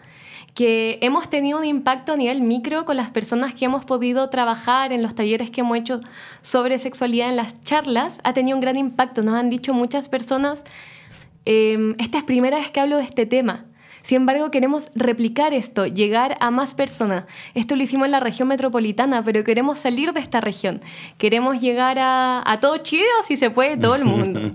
que 0.54 0.98
hemos 1.00 1.30
tenido 1.30 1.58
un 1.58 1.64
impacto 1.64 2.14
a 2.14 2.16
nivel 2.16 2.42
micro 2.42 2.84
con 2.84 2.96
las 2.96 3.10
personas 3.10 3.54
que 3.54 3.66
hemos 3.66 3.84
podido 3.84 4.28
trabajar 4.30 4.92
en 4.92 5.00
los 5.00 5.14
talleres 5.14 5.50
que 5.50 5.60
hemos 5.60 5.78
hecho 5.78 6.00
sobre 6.40 6.80
sexualidad 6.80 7.28
en 7.28 7.36
las 7.36 7.62
charlas, 7.62 8.18
ha 8.24 8.32
tenido 8.32 8.56
un 8.56 8.60
gran 8.60 8.76
impacto. 8.76 9.22
Nos 9.22 9.36
han 9.36 9.48
dicho 9.48 9.72
muchas 9.72 10.08
personas, 10.08 10.64
em, 11.44 11.94
esta 12.00 12.18
es 12.18 12.24
primera 12.24 12.58
vez 12.58 12.72
que 12.72 12.80
hablo 12.80 12.96
de 12.96 13.04
este 13.04 13.26
tema 13.26 13.66
sin 14.04 14.16
embargo, 14.16 14.50
queremos 14.50 14.90
replicar 14.94 15.54
esto, 15.54 15.86
llegar 15.86 16.36
a 16.40 16.50
más 16.50 16.74
personas. 16.74 17.24
Esto 17.54 17.74
lo 17.74 17.82
hicimos 17.82 18.04
en 18.04 18.10
la 18.10 18.20
región 18.20 18.48
metropolitana, 18.48 19.24
pero 19.24 19.44
queremos 19.44 19.78
salir 19.78 20.12
de 20.12 20.20
esta 20.20 20.42
región. 20.42 20.82
Queremos 21.16 21.58
llegar 21.58 21.96
a, 21.98 22.58
todo 22.60 22.76
Chile 22.76 23.06
o 23.18 23.26
si 23.26 23.36
se 23.36 23.48
puede, 23.48 23.78
todo 23.78 23.94
el 23.94 24.04
mundo. 24.04 24.50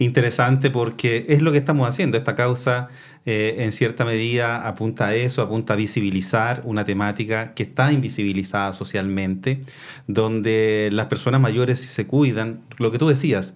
Interesante 0.00 0.68
porque 0.70 1.26
es 1.28 1.42
lo 1.42 1.52
que 1.52 1.58
estamos 1.58 1.88
haciendo. 1.88 2.18
Esta 2.18 2.34
causa 2.34 2.88
eh, 3.24 3.54
en 3.58 3.70
cierta 3.70 4.04
medida 4.04 4.66
apunta 4.66 5.06
a 5.06 5.14
eso, 5.14 5.42
apunta 5.42 5.74
a 5.74 5.76
visibilizar 5.76 6.62
una 6.64 6.84
temática 6.84 7.54
que 7.54 7.62
está 7.62 7.92
invisibilizada 7.92 8.72
socialmente, 8.72 9.62
donde 10.08 10.88
las 10.90 11.06
personas 11.06 11.40
mayores 11.40 11.78
si 11.78 11.86
se 11.86 12.08
cuidan, 12.08 12.62
lo 12.78 12.90
que 12.90 12.98
tú 12.98 13.06
decías, 13.06 13.54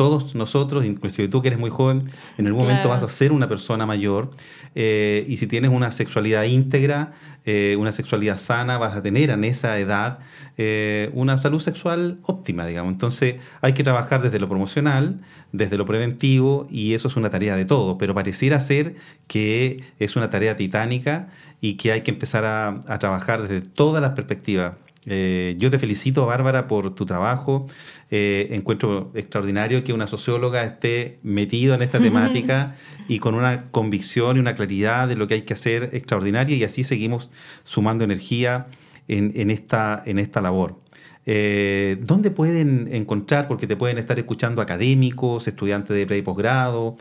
todos 0.00 0.34
nosotros, 0.34 0.86
inclusive 0.86 1.28
tú 1.28 1.42
que 1.42 1.48
eres 1.48 1.60
muy 1.60 1.68
joven, 1.68 2.10
en 2.38 2.46
el 2.46 2.54
momento 2.54 2.88
vas 2.88 3.02
a 3.02 3.08
ser 3.10 3.32
una 3.32 3.50
persona 3.50 3.84
mayor 3.84 4.30
eh, 4.74 5.26
y 5.28 5.36
si 5.36 5.46
tienes 5.46 5.70
una 5.70 5.92
sexualidad 5.92 6.44
íntegra, 6.44 7.12
eh, 7.44 7.76
una 7.78 7.92
sexualidad 7.92 8.38
sana, 8.38 8.78
vas 8.78 8.96
a 8.96 9.02
tener 9.02 9.28
en 9.28 9.44
esa 9.44 9.78
edad 9.78 10.20
eh, 10.56 11.10
una 11.12 11.36
salud 11.36 11.60
sexual 11.60 12.18
óptima, 12.22 12.64
digamos. 12.64 12.94
Entonces 12.94 13.42
hay 13.60 13.74
que 13.74 13.84
trabajar 13.84 14.22
desde 14.22 14.40
lo 14.40 14.48
promocional, 14.48 15.20
desde 15.52 15.76
lo 15.76 15.84
preventivo 15.84 16.66
y 16.70 16.94
eso 16.94 17.08
es 17.08 17.16
una 17.16 17.28
tarea 17.28 17.54
de 17.54 17.66
todo, 17.66 17.98
pero 17.98 18.14
pareciera 18.14 18.58
ser 18.58 18.94
que 19.26 19.84
es 19.98 20.16
una 20.16 20.30
tarea 20.30 20.56
titánica 20.56 21.28
y 21.60 21.74
que 21.74 21.92
hay 21.92 22.00
que 22.00 22.10
empezar 22.10 22.46
a, 22.46 22.80
a 22.86 22.98
trabajar 22.98 23.42
desde 23.42 23.60
todas 23.60 24.00
las 24.00 24.12
perspectivas 24.12 24.76
eh, 25.06 25.56
yo 25.58 25.70
te 25.70 25.78
felicito, 25.78 26.26
Bárbara, 26.26 26.68
por 26.68 26.94
tu 26.94 27.06
trabajo. 27.06 27.66
Eh, 28.10 28.48
encuentro 28.50 29.12
extraordinario 29.14 29.84
que 29.84 29.92
una 29.92 30.06
socióloga 30.06 30.64
esté 30.64 31.18
metida 31.22 31.74
en 31.74 31.82
esta 31.82 31.98
temática 32.02 32.76
y 33.08 33.18
con 33.18 33.34
una 33.34 33.70
convicción 33.70 34.36
y 34.36 34.40
una 34.40 34.56
claridad 34.56 35.08
de 35.08 35.16
lo 35.16 35.26
que 35.26 35.34
hay 35.34 35.42
que 35.42 35.54
hacer 35.54 35.90
extraordinaria 35.92 36.56
y 36.56 36.64
así 36.64 36.84
seguimos 36.84 37.30
sumando 37.64 38.04
energía 38.04 38.66
en, 39.08 39.50
esta, 39.50 40.02
en 40.06 40.18
esta 40.18 40.40
labor. 40.40 40.80
Eh, 41.26 41.98
¿Dónde 42.00 42.30
pueden 42.30 42.88
encontrar? 42.92 43.48
Porque 43.48 43.66
te 43.66 43.76
pueden 43.76 43.98
estar 43.98 44.18
escuchando 44.18 44.62
académicos, 44.62 45.48
estudiantes 45.48 45.96
de 45.96 46.06
pre 46.06 46.18
y 46.18 46.22
posgrado 46.22 46.96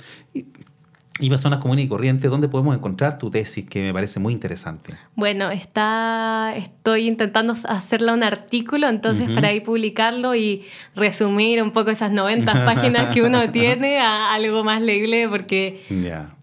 y 1.19 1.29
personas 1.29 1.59
comunes 1.59 1.85
y 1.85 1.87
corrientes, 1.87 2.31
¿dónde 2.31 2.47
podemos 2.47 2.75
encontrar 2.75 3.17
tu 3.17 3.29
tesis 3.29 3.65
que 3.65 3.81
me 3.81 3.93
parece 3.93 4.19
muy 4.19 4.33
interesante? 4.33 4.93
Bueno, 5.15 5.51
está, 5.51 6.53
estoy 6.55 7.07
intentando 7.07 7.55
hacerle 7.67 8.13
un 8.13 8.23
artículo, 8.23 8.87
entonces 8.87 9.29
para 9.31 9.49
ahí 9.49 9.59
publicarlo 9.59 10.33
y 10.33 10.63
resumir 10.95 11.61
un 11.61 11.71
poco 11.71 11.91
esas 11.91 12.11
90 12.11 12.65
páginas 12.65 13.13
que 13.13 13.21
uno 13.21 13.49
tiene 13.51 13.99
a 13.99 14.33
algo 14.33 14.63
más 14.63 14.81
leíble, 14.81 15.27
porque 15.27 15.81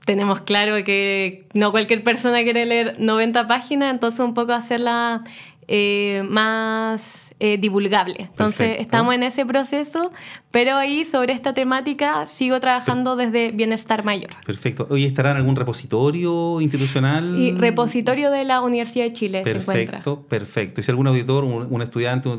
tenemos 0.04 0.42
claro 0.42 0.84
que 0.84 1.46
no 1.54 1.70
cualquier 1.70 2.04
persona 2.04 2.42
quiere 2.42 2.66
leer 2.66 2.96
90 2.98 3.46
páginas, 3.46 3.92
entonces 3.92 4.20
un 4.20 4.34
poco 4.34 4.52
hacerla 4.52 5.24
eh, 5.68 6.22
más 6.28 7.25
eh, 7.38 7.58
divulgable. 7.58 8.16
Entonces 8.20 8.78
estamos 8.80 9.14
en 9.14 9.22
ese 9.22 9.44
proceso, 9.44 10.10
pero 10.50 10.76
ahí 10.76 11.04
sobre 11.04 11.34
esta 11.34 11.52
temática 11.52 12.24
sigo 12.24 12.58
trabajando 12.60 13.14
desde 13.14 13.50
Bienestar 13.50 14.04
Mayor. 14.04 14.30
Perfecto. 14.46 14.86
¿Hoy 14.88 15.04
estará 15.04 15.32
en 15.32 15.36
algún 15.36 15.54
repositorio 15.54 16.62
institucional? 16.62 17.34
Sí, 17.36 17.52
repositorio 17.52 18.30
de 18.30 18.44
la 18.44 18.62
Universidad 18.62 19.04
de 19.04 19.12
Chile 19.12 19.42
perfecto, 19.42 19.72
se 19.72 19.82
encuentra. 19.82 20.02
Perfecto. 20.28 20.80
Y 20.80 20.84
si 20.84 20.90
algún 20.90 21.08
auditor, 21.08 21.44
un, 21.44 21.82
estudiante, 21.82 22.30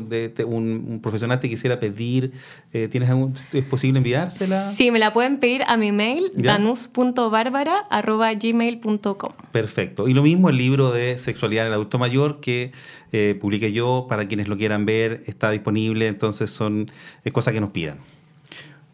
un, 0.44 0.98
profesional 1.00 1.38
te 1.38 1.48
quisiera 1.48 1.78
pedir, 1.78 2.32
eh, 2.72 2.88
¿tienes 2.88 3.08
¿es 3.52 3.64
posible 3.66 3.98
enviársela? 3.98 4.72
Sí, 4.72 4.90
me 4.90 4.98
la 4.98 5.12
pueden 5.12 5.38
pedir 5.38 5.62
a 5.68 5.76
mi 5.76 5.92
mail, 5.92 6.32
danus.barbara.gmail.com. 6.34 9.30
Perfecto. 9.52 10.08
Y 10.08 10.14
lo 10.14 10.24
mismo 10.24 10.48
el 10.48 10.56
libro 10.56 10.90
de 10.90 11.18
Sexualidad 11.18 11.66
en 11.66 11.68
el 11.68 11.74
Adulto 11.74 12.00
Mayor 12.00 12.40
que 12.40 12.72
eh, 13.12 13.38
publiqué 13.40 13.72
yo, 13.72 14.06
para 14.08 14.28
quienes 14.28 14.48
lo 14.48 14.58
quieran 14.58 14.84
ver, 14.88 15.22
está 15.26 15.50
disponible, 15.50 16.08
entonces 16.08 16.50
son 16.50 16.90
cosas 17.32 17.52
que 17.52 17.60
nos 17.60 17.70
pidan. 17.70 17.98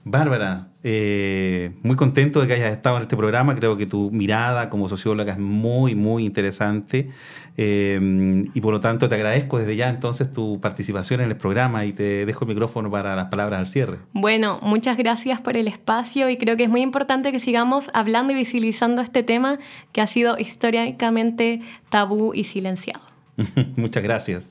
Bárbara, 0.06 0.68
eh, 0.82 1.72
muy 1.82 1.96
contento 1.96 2.42
de 2.42 2.46
que 2.46 2.52
hayas 2.52 2.72
estado 2.72 2.96
en 2.98 3.02
este 3.02 3.16
programa. 3.16 3.54
Creo 3.54 3.78
que 3.78 3.86
tu 3.86 4.10
mirada 4.10 4.68
como 4.68 4.86
socióloga 4.90 5.32
es 5.32 5.38
muy, 5.38 5.94
muy 5.94 6.26
interesante. 6.26 7.10
Eh, 7.56 8.44
y 8.52 8.60
por 8.60 8.74
lo 8.74 8.80
tanto 8.80 9.08
te 9.08 9.14
agradezco 9.14 9.58
desde 9.58 9.76
ya 9.76 9.88
entonces 9.88 10.30
tu 10.30 10.60
participación 10.60 11.22
en 11.22 11.30
el 11.30 11.36
programa 11.36 11.86
y 11.86 11.92
te 11.92 12.26
dejo 12.26 12.44
el 12.44 12.48
micrófono 12.48 12.90
para 12.90 13.16
las 13.16 13.28
palabras 13.28 13.60
al 13.60 13.66
cierre. 13.66 13.98
Bueno, 14.12 14.58
muchas 14.60 14.98
gracias 14.98 15.40
por 15.40 15.56
el 15.56 15.68
espacio 15.68 16.28
y 16.28 16.36
creo 16.36 16.58
que 16.58 16.64
es 16.64 16.70
muy 16.70 16.82
importante 16.82 17.32
que 17.32 17.40
sigamos 17.40 17.90
hablando 17.94 18.34
y 18.34 18.36
visibilizando 18.36 19.00
este 19.00 19.22
tema 19.22 19.58
que 19.92 20.02
ha 20.02 20.06
sido 20.06 20.36
históricamente 20.38 21.62
tabú 21.88 22.34
y 22.34 22.44
silenciado. 22.44 23.00
muchas 23.76 24.02
gracias. 24.02 24.50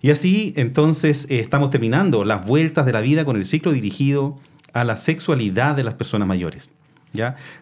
Y 0.00 0.10
así 0.10 0.52
entonces 0.56 1.26
eh, 1.30 1.40
estamos 1.40 1.70
terminando 1.70 2.24
las 2.24 2.46
vueltas 2.46 2.86
de 2.86 2.92
la 2.92 3.00
vida 3.00 3.24
con 3.24 3.36
el 3.36 3.44
ciclo 3.44 3.72
dirigido 3.72 4.38
a 4.72 4.84
la 4.84 4.96
sexualidad 4.96 5.74
de 5.74 5.84
las 5.84 5.94
personas 5.94 6.28
mayores. 6.28 6.70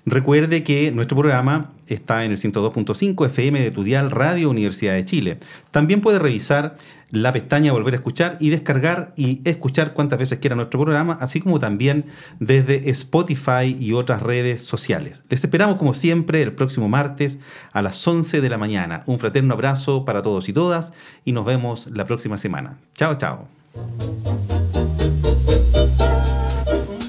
Recuerde 0.04 0.64
que 0.64 0.90
nuestro 0.90 1.16
programa 1.16 1.70
está 1.86 2.24
en 2.24 2.32
el 2.32 2.38
102.5 2.38 3.26
FM 3.26 3.60
de 3.60 3.70
Tudial 3.70 4.10
Radio 4.10 4.50
Universidad 4.50 4.94
de 4.94 5.04
Chile. 5.04 5.38
También 5.70 6.00
puede 6.00 6.18
revisar 6.18 6.76
la 7.10 7.32
pestaña 7.32 7.72
Volver 7.72 7.94
a 7.94 7.98
escuchar 7.98 8.36
y 8.40 8.50
descargar 8.50 9.12
y 9.16 9.40
escuchar 9.44 9.92
cuantas 9.92 10.18
veces 10.18 10.40
quiera 10.40 10.56
nuestro 10.56 10.80
programa, 10.80 11.16
así 11.20 11.40
como 11.40 11.60
también 11.60 12.06
desde 12.40 12.90
Spotify 12.90 13.76
y 13.78 13.92
otras 13.92 14.22
redes 14.22 14.62
sociales. 14.62 15.22
Les 15.28 15.44
esperamos 15.44 15.76
como 15.76 15.94
siempre 15.94 16.42
el 16.42 16.52
próximo 16.52 16.88
martes 16.88 17.38
a 17.72 17.82
las 17.82 18.06
11 18.06 18.40
de 18.40 18.48
la 18.48 18.58
mañana. 18.58 19.04
Un 19.06 19.20
fraterno 19.20 19.54
abrazo 19.54 20.04
para 20.04 20.22
todos 20.22 20.48
y 20.48 20.52
todas 20.52 20.92
y 21.24 21.32
nos 21.32 21.44
vemos 21.44 21.88
la 21.92 22.06
próxima 22.06 22.38
semana. 22.38 22.78
Chao, 22.94 23.16
chao. 23.16 23.48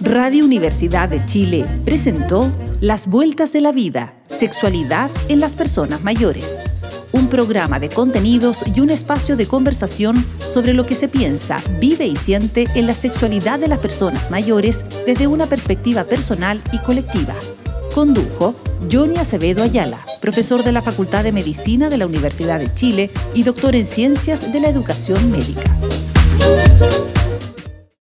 Radio 0.05 0.45
Universidad 0.45 1.09
de 1.09 1.25
Chile 1.25 1.65
presentó 1.83 2.51
Las 2.79 3.07
Vueltas 3.07 3.51
de 3.53 3.59
la 3.59 3.71
Vida, 3.71 4.13
Sexualidad 4.27 5.09
en 5.29 5.39
las 5.39 5.55
Personas 5.55 6.03
Mayores. 6.03 6.59
Un 7.11 7.27
programa 7.27 7.79
de 7.79 7.89
contenidos 7.89 8.63
y 8.75 8.81
un 8.81 8.91
espacio 8.91 9.35
de 9.35 9.47
conversación 9.47 10.23
sobre 10.37 10.73
lo 10.73 10.85
que 10.85 10.93
se 10.93 11.07
piensa, 11.07 11.57
vive 11.81 12.05
y 12.05 12.15
siente 12.15 12.67
en 12.75 12.85
la 12.85 12.93
sexualidad 12.93 13.57
de 13.59 13.67
las 13.67 13.79
personas 13.79 14.29
mayores 14.29 14.85
desde 15.07 15.25
una 15.25 15.47
perspectiva 15.47 16.03
personal 16.03 16.61
y 16.71 16.77
colectiva. 16.77 17.33
Condujo 17.95 18.53
Johnny 18.91 19.17
Acevedo 19.17 19.63
Ayala, 19.63 19.97
profesor 20.21 20.63
de 20.63 20.71
la 20.71 20.83
Facultad 20.83 21.23
de 21.23 21.31
Medicina 21.31 21.89
de 21.89 21.97
la 21.97 22.05
Universidad 22.05 22.59
de 22.59 22.71
Chile 22.75 23.09
y 23.33 23.41
doctor 23.41 23.75
en 23.75 23.87
Ciencias 23.87 24.53
de 24.53 24.59
la 24.59 24.69
Educación 24.69 25.31
Médica. 25.31 25.75